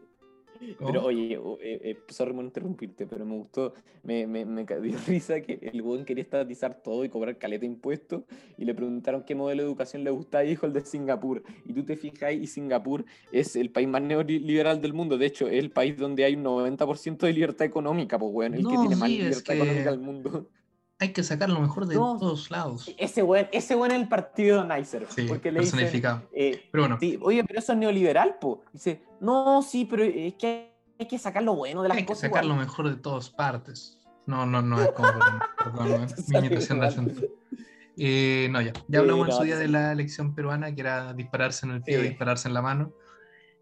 [0.78, 3.74] Pero oye, eh, eh, sorry por interrumpirte, pero me gustó,
[4.05, 7.66] me, me, me dio risa que el buen quería estatizar todo y cobrar caleta de
[7.66, 8.22] impuestos
[8.57, 11.43] y le preguntaron qué modelo de educación le gustaba y dijo el de Singapur.
[11.64, 15.18] Y tú te fijas y Singapur es el país más neoliberal del mundo.
[15.18, 18.62] De hecho, es el país donde hay un 90% de libertad económica, pues bueno, el
[18.62, 20.49] que tiene más libertad económica del mundo
[21.03, 22.94] hay que sacar lo mejor de todos lados.
[22.96, 25.07] Ese buen, ese buen es el partido Nicer.
[25.11, 26.22] Sí, porque le personificado.
[26.32, 26.98] Eh, pero bueno.
[27.22, 28.62] oye, pero eso es neoliberal, po.
[28.72, 32.24] Dice, no, sí, pero es que hay que sacar lo bueno de las cosas.
[32.24, 33.98] Hay que sacar lo mejor de todas partes.
[34.26, 35.09] No, no, no es como,
[35.59, 37.30] perdón, mi imitación de
[37.96, 38.72] eh, no, ya.
[38.86, 42.00] Ya hablamos en su día de la elección peruana, que era dispararse en el pie,
[42.00, 42.92] dispararse en la mano.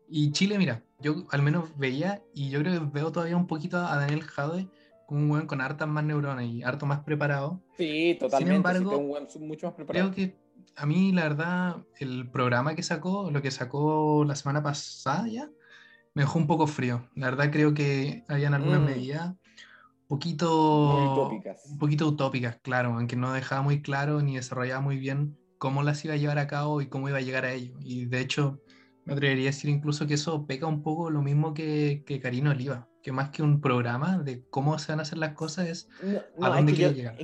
[0.08, 3.78] Y Chile, mira, yo al menos veía, y yo creo que veo todavía un poquito
[3.78, 4.68] a Daniel Jade
[5.10, 7.60] un buen con hartas más neuronas y harto más preparado.
[7.76, 8.46] Sí, totalmente.
[8.46, 9.02] Sin embargo,
[9.40, 10.12] mucho más preparado.
[10.12, 10.36] creo que
[10.76, 15.50] a mí, la verdad, el programa que sacó, lo que sacó la semana pasada ya,
[16.14, 17.08] me dejó un poco frío.
[17.14, 18.84] La verdad, creo que habían algunas mm.
[18.84, 19.34] medidas
[20.08, 21.66] poquito, utópicas.
[21.70, 26.04] un poquito utópicas, claro, aunque no dejaba muy claro ni desarrollaba muy bien cómo las
[26.04, 27.74] iba a llevar a cabo y cómo iba a llegar a ello.
[27.80, 28.60] Y de hecho,
[29.04, 32.50] me atrevería a decir incluso que eso peca un poco lo mismo que, que Karina
[32.50, 35.88] Oliva que más que un programa de cómo se van a hacer las cosas es
[36.40, 37.16] a dónde quiere llegar.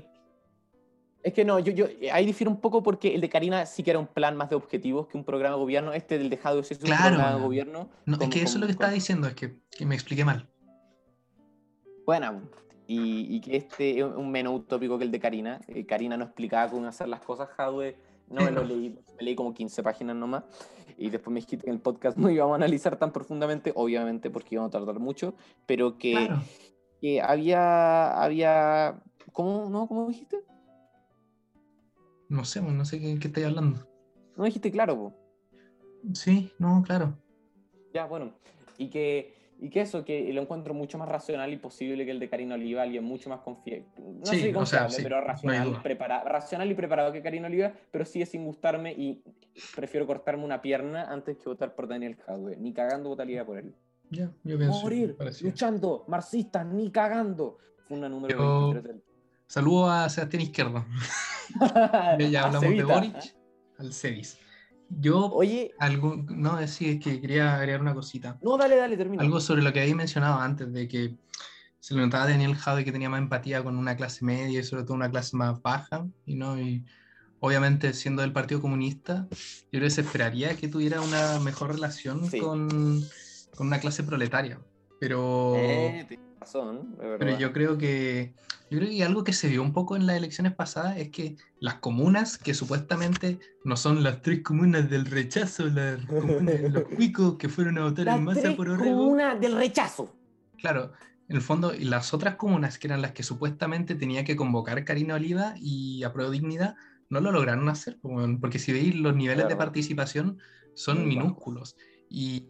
[1.22, 3.90] Es, que no, yo, yo ahí difiero un poco porque el de Karina sí que
[3.90, 5.92] era un plan más de objetivos que un programa de gobierno.
[5.92, 7.88] Este del dejado es un programa de gobierno.
[8.04, 10.48] No, es que eso es lo que estaba diciendo, es que, que, me expliqué mal.
[12.04, 12.42] Bueno,
[12.86, 15.60] y, y, que este es un menos utópico que el de Karina.
[15.66, 17.96] Eh, Karina no explicaba cómo hacer las cosas, Jadwe
[18.28, 20.44] no me lo leí, me leí como 15 páginas nomás.
[20.98, 24.30] Y después me dijiste que en el podcast no íbamos a analizar tan profundamente, obviamente
[24.30, 25.34] porque íbamos a tardar mucho,
[25.66, 26.28] pero que,
[27.00, 29.02] que había, había,
[29.32, 30.40] ¿cómo, no, ¿cómo dijiste?
[32.28, 33.86] No sé, no sé qué, qué estoy hablando.
[34.36, 35.14] No dijiste claro, po.
[36.12, 37.16] Sí, no, claro.
[37.92, 38.32] Ya, bueno.
[38.78, 42.20] Y que y que eso, que lo encuentro mucho más racional y posible que el
[42.20, 43.86] de Karina Oliva, alguien mucho más confiable.
[43.98, 45.80] No sé si confiable, pero racional,
[46.24, 49.22] racional y preparado que Karina Oliva, pero sigue sin gustarme y
[49.74, 52.56] prefiero cortarme una pierna antes que votar por Daniel Jadwe.
[52.56, 53.74] Ni cagando votaría por él.
[54.10, 54.80] Ya, yo pienso.
[54.82, 57.58] Morir, luchando, marxistas, ni cagando.
[57.88, 58.96] Fue una número 23
[59.46, 60.84] Saludo a Sebastián Izquierdo.
[62.30, 63.34] ya hablamos de Boric,
[63.78, 64.38] al Cevis.
[64.88, 68.38] Yo, Oye, algo, no, decir que quería agregar una cosita.
[68.42, 69.22] No, dale, dale, termina.
[69.22, 71.16] Algo sobre lo que había mencionado antes, de que
[71.80, 74.64] se le notaba a Daniel Jade que tenía más empatía con una clase media y
[74.64, 76.84] sobre todo una clase más baja, y no, y
[77.40, 82.28] obviamente siendo del Partido Comunista, yo creo que se esperaría que tuviera una mejor relación
[82.28, 83.02] con,
[83.54, 84.58] con, una clase proletaria.
[84.98, 88.34] Pero, eh, razón, pero yo creo que
[88.70, 91.36] yo creo que algo que se vio un poco en las elecciones pasadas es que
[91.60, 97.36] las comunas, que supuestamente no son las tres comunas del rechazo, las comunas, los cuicos
[97.36, 98.96] que fueron a votar en masa por Orrego.
[98.96, 100.12] comunas del rechazo.
[100.58, 100.92] Claro,
[101.28, 104.84] en el fondo, y las otras comunas, que eran las que supuestamente tenía que convocar
[104.84, 106.74] Karina Oliva y a Dignidad,
[107.08, 107.98] no lo lograron hacer,
[108.40, 110.38] porque si veis los niveles de participación
[110.74, 111.76] son minúsculos.
[112.10, 112.48] Y,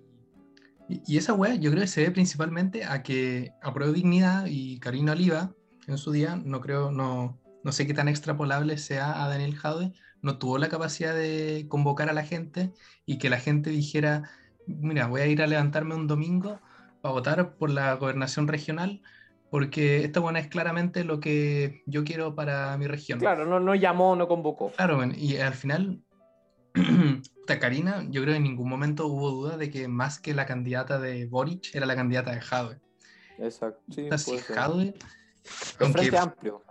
[0.88, 5.12] y, esa wea yo creo que se ve principalmente a que a Dignidad y Karina
[5.12, 5.54] Oliva
[5.86, 9.92] en su día, no creo, no, no sé qué tan extrapolable sea a Daniel Jaude,
[10.22, 12.72] no tuvo la capacidad de convocar a la gente
[13.04, 14.30] y que la gente dijera,
[14.66, 16.60] mira, voy a ir a levantarme un domingo
[17.00, 19.02] para votar por la gobernación regional,
[19.50, 23.20] porque esta buena es claramente lo que yo quiero para mi región.
[23.20, 24.72] Claro, no, no llamó, no convocó.
[24.72, 26.02] Claro, y al final
[27.54, 30.98] Karina, yo creo que en ningún momento hubo duda de que más que la candidata
[30.98, 32.80] de Boric era la candidata de Jadwe.
[33.38, 33.80] Exacto.
[33.90, 34.08] Sí,
[34.48, 34.94] Jadwe,
[35.80, 36.62] aunque, amplio.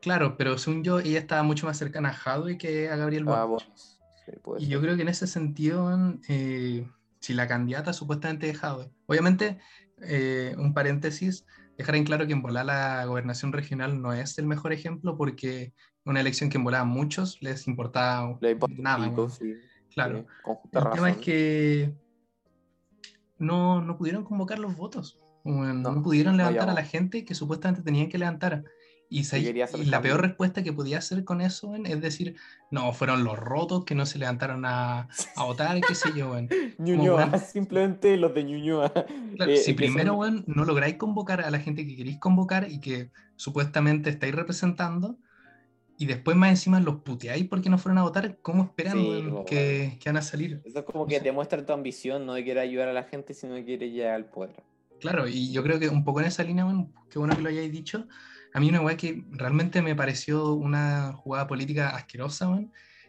[0.00, 3.44] Claro, pero según yo, ella estaba mucho más cercana a Jadwe que a Gabriel ah,
[3.44, 3.68] Boric.
[4.58, 5.90] y yo creo que en ese sentido,
[6.28, 6.86] eh,
[7.20, 9.58] si la candidata supuestamente de Jadwe, obviamente,
[10.02, 11.46] eh, un paréntesis,
[11.78, 15.72] dejar en claro que en volar la gobernación regional no es el mejor ejemplo porque
[16.04, 18.38] una elección que en a muchos les importaba
[18.76, 19.12] nada.
[19.94, 20.26] Claro.
[20.72, 21.94] el tema es que
[23.38, 25.18] no, no pudieron convocar los votos.
[25.44, 28.64] No, pudieron levantar a la gente que supuestamente tenían que levantar.
[29.10, 29.22] Y,
[29.84, 32.34] la peor respuesta que podía hacer con eso es decir,
[32.70, 36.34] no, fueron los rotos que no se levantaron a, a votar, qué sé yo.
[36.78, 38.92] Ñuñoa, simplemente los de Ñuñoa.
[39.46, 44.10] Eh, si primero no lográis convocar a la gente que queréis convocar y que supuestamente
[44.10, 45.18] estáis representando,
[45.96, 50.08] y después más encima los puteáis porque no fueron a votar, ¿cómo esperan que, que,
[50.08, 50.60] van a salir?
[50.64, 53.54] Eso es como que demuestra tu ambición, no de querer ayudar a la gente, sino
[53.54, 54.73] de querer llegar al poder.
[55.00, 57.48] Claro, y yo creo que un poco en esa línea, bueno, qué bueno que lo
[57.48, 58.06] hayáis dicho,
[58.52, 62.48] a mí una weá que realmente me pareció una jugada política asquerosa,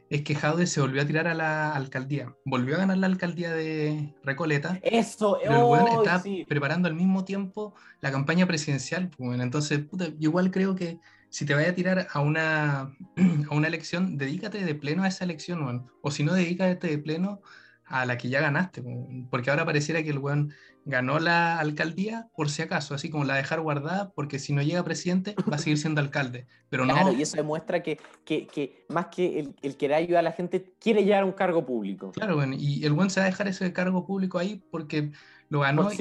[0.10, 2.36] es que Jaude se volvió a tirar a la alcaldía.
[2.46, 4.80] Volvió a ganar la alcaldía de Recoleta.
[4.84, 9.10] Eso, pero el está preparando al mismo tiempo la campaña presidencial.
[9.10, 12.96] Pues, entonces, puta, yo igual creo que si te vaya a tirar a una,
[13.50, 17.42] a una elección, dedícate de pleno a esa elección, o si no, dedícate de pleno
[17.86, 18.84] a la que ya ganaste,
[19.30, 20.54] porque ahora pareciera que el weón
[20.86, 24.84] ganó la alcaldía por si acaso, así como la dejar guardada, porque si no llega
[24.84, 29.08] presidente va a seguir siendo alcalde, pero claro, y eso demuestra que, que, que más
[29.08, 32.12] que el, el, querer ayudar a la gente, quiere llegar a un cargo público.
[32.12, 35.12] Claro, bueno, y el weón se va a dejar ese cargo público ahí porque
[35.50, 35.92] lo ganó.
[35.92, 35.98] Y,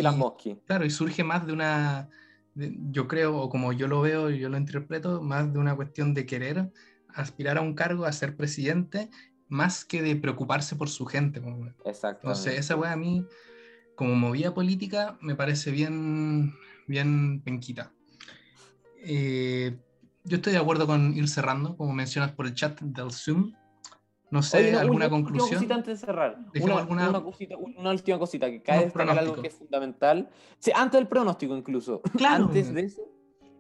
[0.66, 2.09] claro, y surge más de una
[2.55, 6.14] yo creo, o como yo lo veo y yo lo interpreto, más de una cuestión
[6.14, 6.70] de querer
[7.09, 9.11] aspirar a un cargo, a ser presidente,
[9.49, 11.42] más que de preocuparse por su gente.
[11.84, 12.26] Exacto.
[12.26, 13.26] Entonces, esa weá a mí,
[13.95, 16.55] como movida política, me parece bien,
[16.86, 17.92] bien penquita.
[19.07, 19.76] Eh,
[20.24, 23.53] yo estoy de acuerdo con ir cerrando, como mencionas por el chat del Zoom.
[24.30, 25.49] No sé, ¿alguna conclusión?
[25.49, 26.38] Una cosita antes de cerrar.
[26.61, 30.28] Una, una, cosita, una, última cosita que cae destacar algo que es fundamental.
[30.59, 32.01] Sí, antes del pronóstico incluso.
[32.16, 32.47] Claro.
[32.47, 33.03] Antes de eso,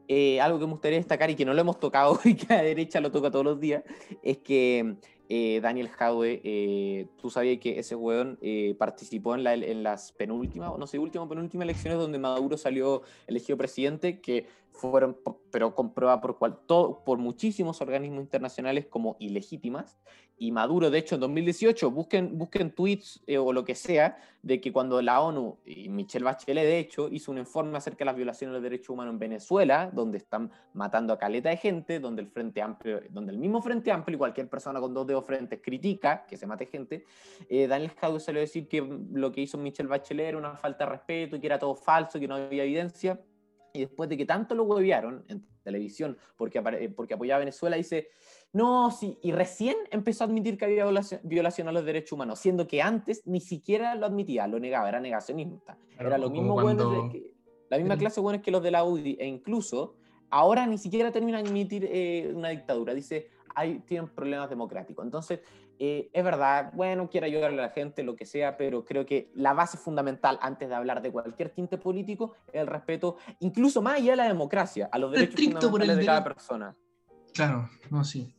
[0.08, 2.56] eh, algo que me gustaría destacar y que no lo hemos tocado y que a
[2.56, 3.84] la derecha lo toca todos los días,
[4.22, 4.96] es que
[5.28, 8.38] eh, Daniel Jadwe, eh, tú sabías que ese weón
[8.78, 14.20] participó en, la, las penúltimas, no sé, últimas penúltimas elecciones donde Maduro salió elegido presidente,
[14.20, 15.16] que fueron,
[15.50, 19.96] pero comprueba por, cual, todo, por muchísimos organismos internacionales como ilegítimas,
[20.36, 24.60] y Maduro, de hecho, en 2018, busquen, busquen tweets eh, o lo que sea, de
[24.60, 28.16] que cuando la ONU, y Michelle Bachelet, de hecho, hizo un informe acerca de las
[28.16, 32.22] violaciones de los derechos humanos en Venezuela, donde están matando a caleta de gente, donde
[32.22, 35.60] el Frente Amplio, donde el mismo Frente Amplio y cualquier persona con dos dedos frentes
[35.62, 37.04] critica que se mate gente,
[37.48, 40.84] eh, Daniel Jadot salió a decir que lo que hizo Michelle Bachelet era una falta
[40.84, 43.20] de respeto, que era todo falso, que no había evidencia,
[43.74, 46.62] y después de que tanto lo huevearon en televisión porque,
[46.94, 48.08] porque apoyaba a Venezuela, dice
[48.54, 50.86] no, sí, y recién empezó a admitir que había
[51.24, 55.00] violación, a los derechos humanos, siendo que antes ni siquiera lo admitía, lo negaba, era
[55.00, 55.76] negacionista.
[55.98, 57.34] era lo mismo bueno que,
[57.68, 59.96] la misma clase de que los de la UDI, e incluso
[60.30, 65.04] ahora ni siquiera termina de admitir eh, una dictadura, dice, hay, tienen problemas democráticos.
[65.04, 65.40] Entonces,
[65.78, 69.30] eh, es verdad, bueno, quiero ayudarle a la gente, lo que sea, pero creo que
[69.34, 73.96] la base fundamental antes de hablar de cualquier tinte político es el respeto, incluso más
[73.96, 76.76] allá de la democracia, a los derechos fundamentales de cada persona.
[77.32, 78.34] Claro, no, sí.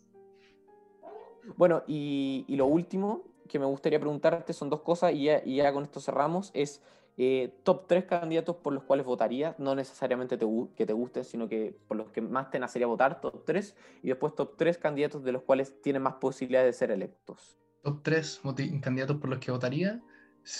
[1.58, 5.26] Bueno, y, lo último que me gustaría preguntarte son dos cosas, y
[5.56, 6.82] ya, con esto cerramos, es
[7.18, 10.38] eh, top tres candidatos por los cuales votaría, no necesariamente
[10.76, 14.09] que te gusten, sino que por los que más te nacería votar, top tres, y
[14.09, 17.57] después top tres candidatos de los cuales tienen más posibilidades de ser electos.
[17.82, 18.41] Top tres
[18.82, 20.01] candidatos por los que votaría.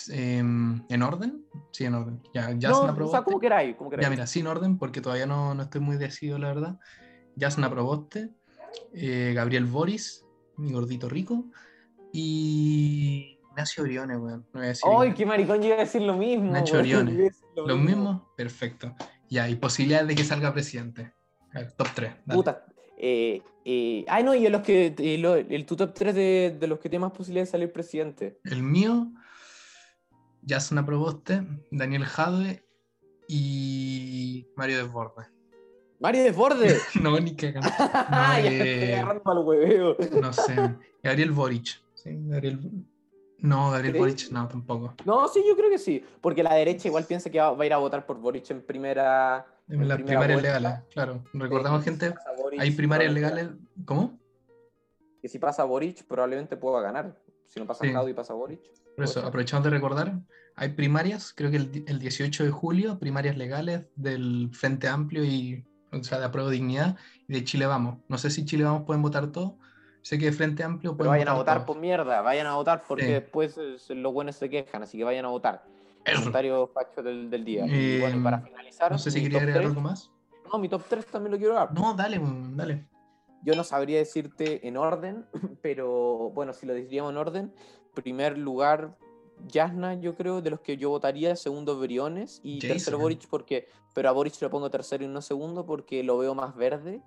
[0.10, 1.46] Em, ¿En orden?
[1.72, 2.24] Sí, en orden.
[2.34, 5.26] Ya, ya no, o sea, como queráis, como Ya, mira, sí, en orden, porque todavía
[5.26, 6.80] no, no estoy muy decidido, la verdad.
[7.38, 8.30] Jasna Proboste,
[8.94, 10.26] eh, Gabriel Boris,
[10.58, 11.46] mi gordito rico.
[12.14, 14.46] Y Ignacio Oriones, weón.
[15.00, 15.62] ¡Ay, qué maricón!
[15.62, 16.52] Yo iba a decir lo mismo.
[16.52, 17.42] Nacho Oriones.
[17.56, 18.22] ¿Los mismos?
[18.36, 18.94] Perfecto.
[19.30, 21.14] Ya, y posibilidades de que salga presidente.
[21.78, 22.14] top 3.
[22.34, 22.66] Puta.
[22.98, 26.80] Eh, eh, ay, no, y los que, eh, el, tu top 3 de, de, los
[26.80, 28.40] que tienen más posibilidades de salir presidente.
[28.44, 29.08] El mío,
[30.46, 31.42] Jasna Proboste,
[31.72, 32.66] Daniel Jadwe
[33.30, 35.28] y Mario Desbordes.
[36.02, 36.84] Mario Desbordes.
[37.02, 37.62] no, ni que No,
[38.38, 39.02] eh,
[40.22, 40.76] no sé.
[41.02, 41.82] Gabriel Boric.
[41.94, 42.10] ¿sí?
[42.12, 42.86] Gabriel...
[43.40, 44.94] No, Gabriel Boric no, tampoco.
[45.06, 46.04] No, sí, yo creo que sí.
[46.22, 49.46] Porque la derecha igual piensa que va, a ir a votar por Boric en primera.
[49.68, 51.24] En, las primarias legales, claro.
[51.34, 52.14] Recordamos, gente,
[52.58, 53.50] hay primarias legales.
[53.86, 54.18] ¿Cómo?
[55.22, 57.16] Que si pasa Boric, probablemente pueda ganar.
[57.48, 57.92] Si no pasa Sí.
[58.10, 58.62] Y pasa Boric.
[58.96, 59.26] Por eso, ser.
[59.26, 60.20] aprovechamos de recordar,
[60.56, 66.02] hay primarias, creo que el 18 de julio, primarias legales del Frente Amplio y, o
[66.04, 66.96] sea, de Apruebo Dignidad
[67.28, 67.98] y de Chile Vamos.
[68.08, 69.54] No sé si Chile Vamos pueden votar todos.
[70.06, 71.66] Sé que Frente Amplio Pero vayan a votar todos.
[71.66, 73.12] por mierda, vayan a votar porque Sí.
[73.14, 75.64] después eh, los buenos se quejan, así que vayan a votar.
[76.06, 76.20] Eso.
[76.38, 77.66] Comentario facho del, del día.
[77.66, 80.12] y Eh, bueno, y para finalizar, No sé si quería agregar 3, algo más.
[80.54, 81.74] no, mi top 3 también lo quiero dar.
[81.74, 82.88] No, dale, dale.
[83.42, 85.26] Yo no sabría decirte en orden,
[85.64, 87.54] pero bueno, si lo diríamos en orden,
[87.96, 88.96] primer lugar,
[89.52, 92.70] Jasna, yo creo, de los que yo votaría, segundo Briones y Jason.
[92.76, 96.36] tercero Boric, porque, pero a Boric lo pongo tercero y no segundo porque lo veo
[96.36, 97.02] más verde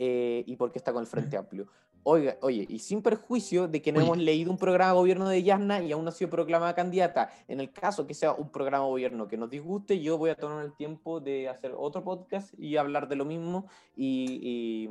[0.00, 1.68] eh, y porque está con el Frente Amplio.
[2.02, 4.06] Oiga, oye, y sin perjuicio de que no Oye.
[4.06, 7.30] hemos leído un programa de gobierno de Yasna y aún no ha sido proclamada candidata,
[7.46, 10.34] en el caso que sea un programa de gobierno que nos disguste, yo voy a
[10.34, 14.88] tomar el tiempo de hacer otro podcast y hablar de lo mismo y- y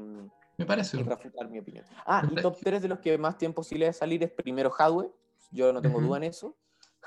[0.58, 1.00] Me parece.
[1.00, 1.84] y refutar mi opinión.
[2.06, 4.72] Ah, y top 3 de los que más tiempo sí le de salir es primero
[4.78, 5.10] Hadwe,
[5.52, 6.08] yo no tengo Ujú.
[6.10, 6.56] duda en eso.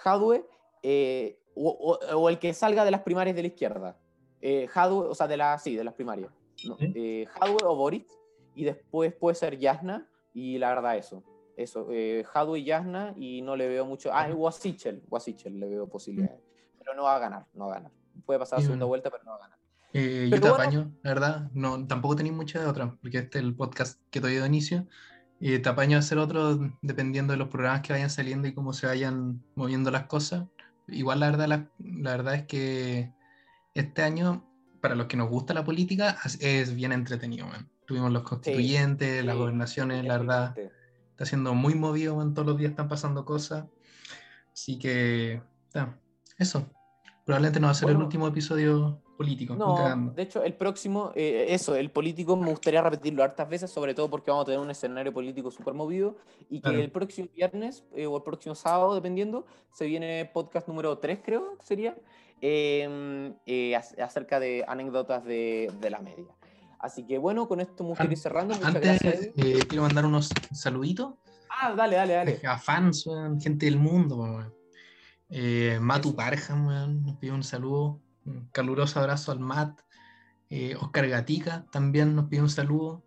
[0.04, 0.44] Hadwe,
[0.82, 3.96] eh, o, o- o el que salga de las primarias de la izquierda.
[4.40, 6.32] Eh, Hadwe, o sea, de la, sí, de las primarias.
[6.66, 8.08] No, eh, Hadwe o Boric,
[8.54, 11.22] y después puede ser Yasna, y la verdad eso.
[11.56, 14.10] Eso, eh, Hadwe y Yasna, y no le veo mucho.
[14.12, 16.40] Ah, y Wasichel, Wasichel le veo posibilidades.
[16.78, 17.92] Pero no va a ganar, no va a ganar.
[18.24, 19.58] Puede pasar a Y segunda vuelta, pero no va a ganar.
[19.92, 20.62] Eh, yo Pero te bueno.
[20.64, 21.50] apaño, la verdad.
[21.52, 24.86] No, tampoco tenéis mucha de otra, porque este es el podcast que te de inicio.
[25.38, 28.72] Y te apaño a hacer otro dependiendo de los programas que vayan saliendo y cómo
[28.72, 30.44] se vayan moviendo las cosas.
[30.88, 33.12] Igual la verdad, la, la verdad es que
[33.74, 34.48] este año,
[34.80, 37.46] para los que nos gusta la política, es- es bien entretenido.
[37.46, 37.68] man.
[37.92, 40.56] Tuvimos los constituyentes, las Sí, gobernaciones, la verdad,
[41.10, 43.66] está siendo muy movido, man, todos los días están pasando cosas.
[44.50, 45.98] Así que, ta,
[46.38, 46.70] eso.
[47.26, 48.06] Probablemente no va a ser el Bueno.
[48.06, 49.56] último episodio político.
[49.56, 49.74] No,
[50.16, 54.08] de hecho, el próximo, eh, eso, el político me gustaría repetirlo hartas veces, sobre todo
[54.08, 56.16] porque vamos a tener un escenario político súper movido
[56.48, 56.78] y que Claro.
[56.84, 61.58] el próximo viernes eh, o el próximo sábado, dependiendo, se viene podcast número 3, creo
[61.58, 61.94] que sería,
[62.40, 66.34] eh, eh, ac- acerca de anécdotas de, de la media.
[66.82, 68.54] Así que bueno, con esto me gustaría ir cerrando.
[68.54, 69.30] Muchas Antes gracias.
[69.36, 71.14] Eh, quiero mandar unos saluditos
[71.48, 72.40] Ah, dale, dale, dale.
[72.46, 74.52] a fans, weón, gente del mundo.
[75.28, 79.80] Eh, Matu weón, nos pidió un saludo, un caluroso abrazo al Matt.
[80.50, 83.02] Eh, Oscar Gatica también nos pidió un saludo.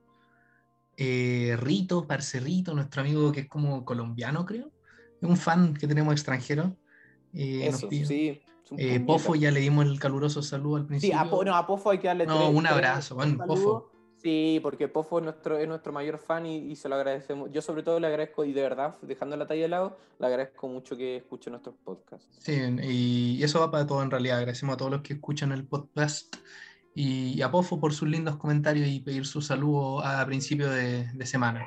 [0.97, 4.71] Eh, Rito, Parce Rito, nuestro amigo que es como colombiano, creo.
[5.21, 6.78] Es un fan que tenemos extranjero.
[7.34, 8.41] Eh, nos Eso, pidió- sí.
[8.78, 8.99] Eh.
[8.99, 11.20] Pofo ya le dimos el caluroso saludo al Sí, principio.
[11.20, 13.45] a, Po- no, a Pofo hay que darle No, tres- un abrazo, tres bueno.
[13.45, 13.91] Pofo.
[14.22, 17.51] Sí, porque Pofo es nuestro, es nuestro mayor fan y, y se lo agradecemos.
[17.51, 20.68] Yo sobre todo le agradezco, y de verdad, dejando la talla de lado, le agradezco
[20.68, 22.28] mucho que escuche nuestros podcasts.
[22.39, 24.38] Sí, y eso va para todo en realidad.
[24.39, 26.38] Agradecemos a todos los que escuchan el podcast
[26.95, 31.26] y a Pofo por sus lindos comentarios y pedir su saludo a principio de, de
[31.28, 31.63] semana.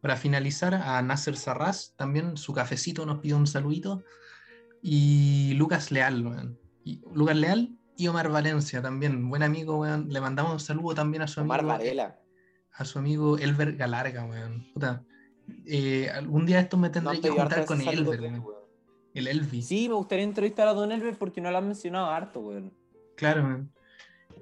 [0.00, 4.02] Para finalizar, a Nasser Sarraz, también su cafecito nos pidió un saludito.
[4.82, 6.58] Y Lucas Leal, weón.
[6.84, 10.08] Y Lucas Leal y Omar Valencia también, buen amigo, weón.
[10.08, 12.18] Le mandamos un saludo también a su Omar amigo, Varela.
[12.72, 14.66] a su amigo Elber Galarga, weón.
[14.72, 15.04] Puta,
[15.66, 18.40] eh, algún día esto me No tendré han que juntar con Elber, weón.
[18.40, 18.60] weón.
[19.14, 19.62] el Elvi.
[19.62, 22.72] Sí, me gustaría entrevistar a Don Elber porque no lo han mencionado harto, weón.
[23.16, 23.72] Claro, man.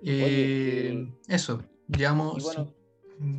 [0.02, 2.72] Oye, Eh, eso, llevamos, bueno,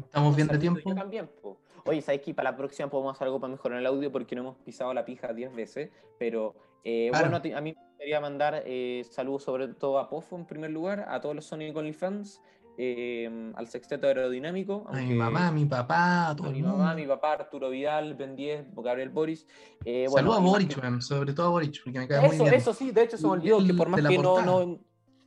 [0.04, 0.82] estamos bien de tiempo.
[0.90, 1.62] Yo también, po.
[1.86, 4.12] Oye, ¿sabes que para la próxima podemos hacer algo para mejorar el audio?
[4.12, 5.90] Porque no hemos pisado la pija 10 veces.
[6.20, 7.30] Pero eh, Claro.
[7.40, 11.06] bueno, a mí me gustaría mandar eh, saludos sobre todo a Pofo en primer lugar,
[11.08, 12.42] a todos los Sonic OnlyFans,
[12.78, 14.86] eh, al sexteto aerodinámico.
[14.88, 17.70] A mi mamá, a mi papá, a todo a mi mamá, a mi papá, Arturo
[17.70, 19.46] Vidal, Ben 10, Gabriel Boris.
[19.84, 22.44] Eh, bueno, Saludos a Boric, que- sobre todo a Boric, porque me cae muy Eso,
[22.46, 22.54] bien.
[22.56, 24.80] eso sí, de hecho se me olvidó que por más que no, no,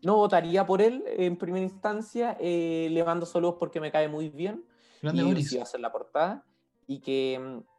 [0.02, 4.30] no votaría por él en primera instancia, eh, le mando saludos porque me cae muy
[4.30, 4.64] bien
[5.02, 5.50] Grande y Boris.
[5.50, 6.44] sí va a ser la portada.
[6.86, 7.71] Y que, mm,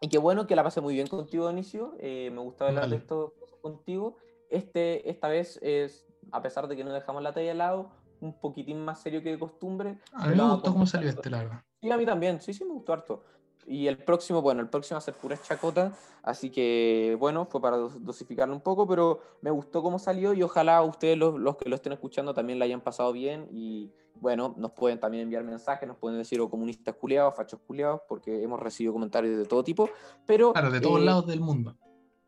[0.00, 1.94] y que bueno, que la pasé muy bien contigo, Inicio.
[1.98, 2.96] Eh, me gusta hablar de Vale.
[2.96, 4.16] esto contigo.
[4.50, 7.90] Este, esta vez es, a pesar de que no dejamos la talla al lado,
[8.20, 9.98] un poquitín más serio que de costumbre.
[10.12, 11.64] A mí me gustó cómo salió este, la verdad.
[11.80, 13.24] Sí, a mí también, sí, sí, me gustó harto.
[13.68, 15.92] Y el próximo, bueno, el próximo va a ser pura chacota,
[16.22, 20.42] así que bueno, fue para dos- dosificarlo un poco, pero me gustó cómo salió y
[20.42, 23.90] ojalá ustedes, los, los que lo estén escuchando, también la hayan pasado bien y
[24.20, 28.42] bueno, nos pueden también enviar mensajes, nos pueden decir o comunistas culiados, fachos culiados, porque
[28.42, 29.90] hemos recibido comentarios de todo tipo,
[30.24, 30.52] pero...
[30.52, 31.76] Claro, de todos eh, lados del mundo.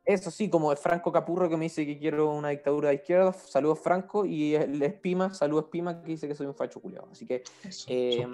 [0.05, 3.33] Eso sí, como es Franco Capurro que me dice que quiero una dictadura de izquierda,
[3.33, 7.09] saludos Franco, y el Espima, saludos Espima, que dice que soy un facho culiado.
[7.13, 8.27] Así que Eso, eh.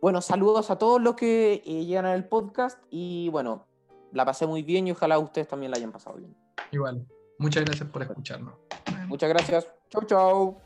[0.00, 3.66] Bueno, saludos a todos los que eh, llegan al podcast y bueno,
[4.12, 6.36] la pasé muy bien y ojalá ustedes también la hayan pasado bien.
[6.72, 7.06] Igual.
[7.38, 8.54] Muchas gracias por escucharnos.
[9.08, 9.68] Muchas gracias.
[9.90, 10.65] Chau, chau.